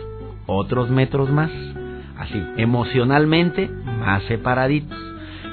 otros 0.46 0.90
metros 0.90 1.30
más. 1.30 1.50
Así, 2.18 2.42
emocionalmente 2.56 3.68
más 3.98 4.22
separaditos. 4.24 4.98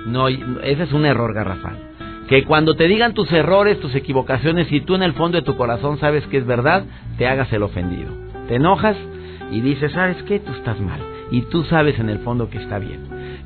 No, 0.06 0.28
ese 0.28 0.84
es 0.84 0.94
un 0.94 1.06
error 1.06 1.34
garrafal. 1.34 1.78
Que 2.28 2.44
cuando 2.44 2.76
te 2.76 2.88
digan 2.88 3.14
tus 3.14 3.32
errores, 3.32 3.80
tus 3.80 3.96
equivocaciones, 3.96 4.72
y 4.72 4.82
tú 4.82 4.96
en 4.96 5.04
el 5.04 5.14
fondo 5.14 5.38
de 5.38 5.44
tu 5.44 5.56
corazón 5.56 6.00
sabes 6.00 6.26
que 6.28 6.38
es 6.38 6.46
verdad, 6.46 6.84
te 7.18 7.28
hagas 7.28 7.52
el 7.52 7.64
ofendido. 7.64 8.12
Te 8.48 8.56
enojas 8.56 8.96
y 9.52 9.62
dices, 9.62 9.92
¿sabes 9.92 10.22
qué? 10.24 10.40
Tú 10.40 10.52
estás 10.52 10.80
mal. 10.80 11.00
Y 11.32 11.44
tú 11.44 11.64
sabes 11.64 12.00
en 12.00 12.10
el 12.10 12.20
fondo 12.20 12.50
que 12.50 12.58
está 12.58 12.80
bien. 12.80 13.02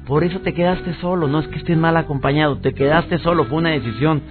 Por 0.05 0.23
eso 0.23 0.39
te 0.39 0.53
quedaste 0.53 0.93
solo, 0.95 1.27
no 1.27 1.39
es 1.39 1.47
que 1.47 1.57
estés 1.57 1.77
mal 1.77 1.95
acompañado, 1.97 2.57
te 2.57 2.73
quedaste 2.73 3.19
solo, 3.19 3.45
fue 3.45 3.59
una 3.59 3.71
decisión. 3.71 4.21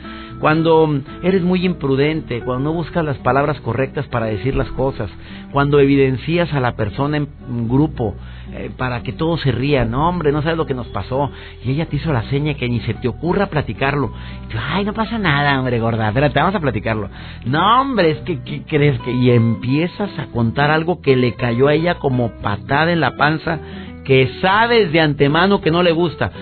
Cuando 0.43 1.01
eres 1.23 1.41
muy 1.43 1.65
imprudente, 1.65 2.41
cuando 2.41 2.65
no 2.65 2.73
buscas 2.73 3.05
las 3.05 3.17
palabras 3.19 3.61
correctas 3.61 4.09
para 4.09 4.27
decir 4.27 4.57
las 4.57 4.69
cosas, 4.73 5.09
cuando 5.53 5.79
evidencias 5.79 6.53
a 6.53 6.59
la 6.59 6.75
persona 6.75 7.19
en 7.19 7.29
grupo 7.69 8.17
eh, 8.53 8.73
para 8.77 9.05
que 9.05 9.13
todos 9.13 9.41
se 9.43 9.53
rían, 9.53 9.93
no 9.93 10.09
hombre, 10.09 10.33
no 10.33 10.43
sabes 10.43 10.59
lo 10.59 10.67
que 10.67 10.75
nos 10.75 10.89
pasó. 10.89 11.31
Y 11.65 11.71
ella 11.71 11.87
te 11.87 11.95
hizo 11.95 12.13
la 12.13 12.25
seña 12.25 12.55
que 12.55 12.69
ni 12.69 12.81
se 12.81 12.93
te 12.95 13.07
ocurra 13.07 13.47
platicarlo. 13.47 14.13
Y 14.45 14.53
tú, 14.53 14.59
ay, 14.61 14.85
no 14.85 14.93
pasa 14.95 15.17
nada, 15.17 15.61
hombre, 15.61 15.79
gorda, 15.79 16.09
espérate, 16.09 16.41
vamos 16.41 16.57
a 16.57 16.61
platicarlo. 16.61 17.09
No, 17.45 17.81
hombre, 17.81 18.11
es 18.11 18.19
que, 18.23 18.43
¿qué 18.43 18.65
crees 18.67 18.99
que? 19.03 19.13
Y 19.13 19.31
empiezas 19.31 20.11
a 20.19 20.27
contar 20.27 20.73
algo 20.73 21.01
que 21.01 21.15
le 21.15 21.35
cayó 21.35 21.69
a 21.69 21.75
ella 21.75 22.01
como 22.01 22.33
patada 22.43 22.91
en 22.91 22.99
la 22.99 23.17
panza 23.17 23.61
que 24.05 24.29
sabes 24.41 24.91
de 24.91 25.01
antemano 25.01 25.61
que 25.61 25.71
no 25.71 25.85
le 25.85 25.93
gusta. 25.93 26.33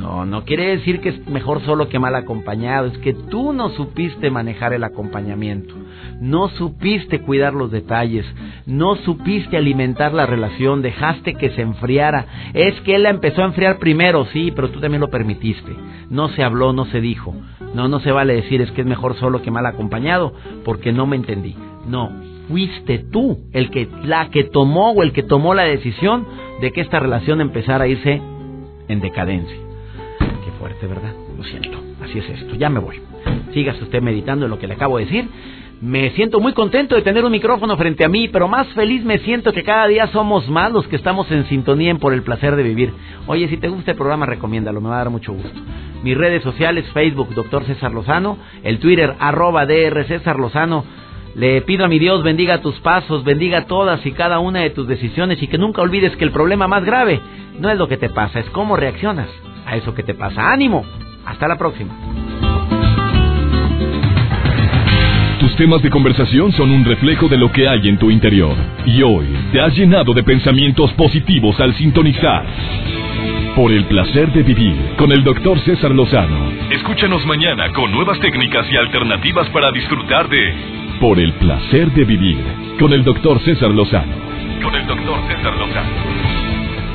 No, 0.00 0.24
no 0.24 0.44
quiere 0.44 0.76
decir 0.76 1.00
que 1.00 1.10
es 1.10 1.26
mejor 1.28 1.62
solo 1.62 1.88
que 1.88 1.98
mal 1.98 2.14
acompañado, 2.14 2.86
es 2.86 2.98
que 2.98 3.12
tú 3.12 3.52
no 3.52 3.68
supiste 3.70 4.30
manejar 4.30 4.72
el 4.72 4.82
acompañamiento, 4.82 5.74
no 6.20 6.48
supiste 6.48 7.20
cuidar 7.20 7.54
los 7.54 7.70
detalles, 7.70 8.24
no 8.66 8.96
supiste 8.96 9.56
alimentar 9.56 10.12
la 10.12 10.26
relación, 10.26 10.82
dejaste 10.82 11.34
que 11.34 11.50
se 11.50 11.62
enfriara. 11.62 12.26
Es 12.54 12.80
que 12.80 12.96
él 12.96 13.04
la 13.04 13.10
empezó 13.10 13.42
a 13.42 13.46
enfriar 13.46 13.78
primero, 13.78 14.26
sí, 14.32 14.52
pero 14.54 14.70
tú 14.70 14.80
también 14.80 15.00
lo 15.00 15.10
permitiste. 15.10 15.72
No 16.08 16.28
se 16.30 16.42
habló, 16.42 16.72
no 16.72 16.86
se 16.86 17.00
dijo. 17.00 17.34
No, 17.74 17.88
no 17.88 18.00
se 18.00 18.10
vale 18.10 18.34
decir 18.34 18.60
es 18.60 18.70
que 18.72 18.80
es 18.80 18.86
mejor 18.86 19.16
solo 19.16 19.42
que 19.42 19.50
mal 19.50 19.66
acompañado, 19.66 20.32
porque 20.64 20.92
no 20.92 21.06
me 21.06 21.16
entendí. 21.16 21.54
No, 21.86 22.10
fuiste 22.48 22.98
tú 22.98 23.38
el 23.52 23.70
que 23.70 23.88
la 24.02 24.28
que 24.30 24.44
tomó 24.44 24.90
o 24.90 25.02
el 25.02 25.12
que 25.12 25.22
tomó 25.22 25.54
la 25.54 25.62
decisión 25.62 26.26
de 26.60 26.72
que 26.72 26.80
esta 26.80 26.98
relación 26.98 27.40
empezara 27.40 27.84
a 27.84 27.88
irse 27.88 28.20
en 28.88 29.00
decadencia. 29.00 29.69
¿Verdad? 30.82 31.12
Lo 31.36 31.44
siento. 31.44 31.82
Así 32.02 32.18
es 32.18 32.28
esto. 32.28 32.54
Ya 32.54 32.68
me 32.70 32.80
voy. 32.80 33.00
Sígase 33.52 33.82
usted 33.82 34.00
meditando 34.00 34.46
en 34.46 34.50
lo 34.50 34.58
que 34.58 34.66
le 34.66 34.74
acabo 34.74 34.98
de 34.98 35.04
decir. 35.04 35.28
Me 35.80 36.10
siento 36.10 36.40
muy 36.40 36.52
contento 36.52 36.94
de 36.94 37.00
tener 37.00 37.24
un 37.24 37.32
micrófono 37.32 37.74
frente 37.76 38.04
a 38.04 38.08
mí, 38.08 38.28
pero 38.28 38.48
más 38.48 38.66
feliz 38.74 39.02
me 39.02 39.18
siento 39.20 39.52
que 39.52 39.62
cada 39.62 39.86
día 39.86 40.08
somos 40.08 40.46
más 40.48 40.70
los 40.70 40.86
que 40.88 40.96
estamos 40.96 41.30
en 41.30 41.46
sintonía 41.46 41.90
en 41.90 41.98
por 41.98 42.12
el 42.12 42.22
placer 42.22 42.54
de 42.54 42.62
vivir. 42.62 42.92
Oye, 43.26 43.48
si 43.48 43.56
te 43.56 43.68
gusta 43.68 43.92
el 43.92 43.96
programa, 43.96 44.26
recomiéndalo, 44.26 44.82
me 44.82 44.90
va 44.90 44.96
a 44.96 44.98
dar 44.98 45.10
mucho 45.10 45.32
gusto. 45.32 45.58
Mis 46.02 46.16
redes 46.16 46.42
sociales, 46.42 46.84
Facebook, 46.92 47.34
Doctor 47.34 47.64
César 47.64 47.92
Lozano, 47.92 48.36
el 48.62 48.78
Twitter, 48.78 49.14
arroba 49.18 49.64
DR 49.64 50.04
César 50.04 50.38
Lozano. 50.38 50.84
Le 51.34 51.62
pido 51.62 51.86
a 51.86 51.88
mi 51.88 51.98
Dios 51.98 52.22
bendiga 52.22 52.60
tus 52.60 52.78
pasos, 52.80 53.24
bendiga 53.24 53.66
todas 53.66 54.04
y 54.04 54.12
cada 54.12 54.38
una 54.38 54.60
de 54.60 54.70
tus 54.70 54.86
decisiones 54.86 55.42
y 55.42 55.46
que 55.46 55.58
nunca 55.58 55.80
olvides 55.80 56.14
que 56.16 56.24
el 56.24 56.32
problema 56.32 56.68
más 56.68 56.84
grave 56.84 57.20
no 57.58 57.70
es 57.70 57.78
lo 57.78 57.88
que 57.88 57.96
te 57.96 58.10
pasa, 58.10 58.40
es 58.40 58.50
cómo 58.50 58.76
reaccionas 58.76 59.28
a 59.70 59.76
eso 59.76 59.94
que 59.94 60.02
te 60.02 60.14
pasa. 60.14 60.52
Ánimo. 60.52 60.84
Hasta 61.24 61.46
la 61.46 61.56
próxima. 61.56 61.94
Tus 65.38 65.54
temas 65.56 65.80
de 65.82 65.90
conversación 65.90 66.52
son 66.52 66.70
un 66.70 66.84
reflejo 66.84 67.28
de 67.28 67.38
lo 67.38 67.50
que 67.52 67.68
hay 67.68 67.88
en 67.88 67.98
tu 67.98 68.10
interior. 68.10 68.54
Y 68.84 69.02
hoy 69.02 69.26
te 69.52 69.60
has 69.60 69.74
llenado 69.76 70.12
de 70.12 70.22
pensamientos 70.22 70.92
positivos 70.94 71.58
al 71.60 71.74
sintonizar. 71.74 72.44
Por 73.54 73.72
el 73.72 73.84
placer 73.84 74.32
de 74.32 74.42
vivir 74.42 74.94
con 74.96 75.12
el 75.12 75.22
doctor 75.22 75.58
César 75.60 75.92
Lozano. 75.92 76.50
Escúchanos 76.70 77.24
mañana 77.26 77.70
con 77.72 77.90
nuevas 77.92 78.18
técnicas 78.20 78.66
y 78.70 78.76
alternativas 78.76 79.48
para 79.50 79.70
disfrutar 79.70 80.28
de 80.28 80.54
Por 81.00 81.18
el 81.18 81.32
placer 81.34 81.90
de 81.92 82.04
vivir 82.04 82.38
con 82.78 82.92
el 82.92 83.04
doctor 83.04 83.40
César 83.40 83.70
Lozano. 83.70 84.12
Con 84.62 84.74
el 84.74 84.86
doctor 84.86 85.18
César 85.28 85.56
Lozano. 85.56 85.90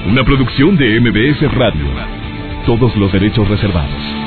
Una 0.08 0.24
producción 0.24 0.78
de 0.78 1.00
MBS 1.00 1.52
Radio. 1.54 2.25
Todos 2.66 2.96
los 2.96 3.12
derechos 3.12 3.48
reservados. 3.48 4.25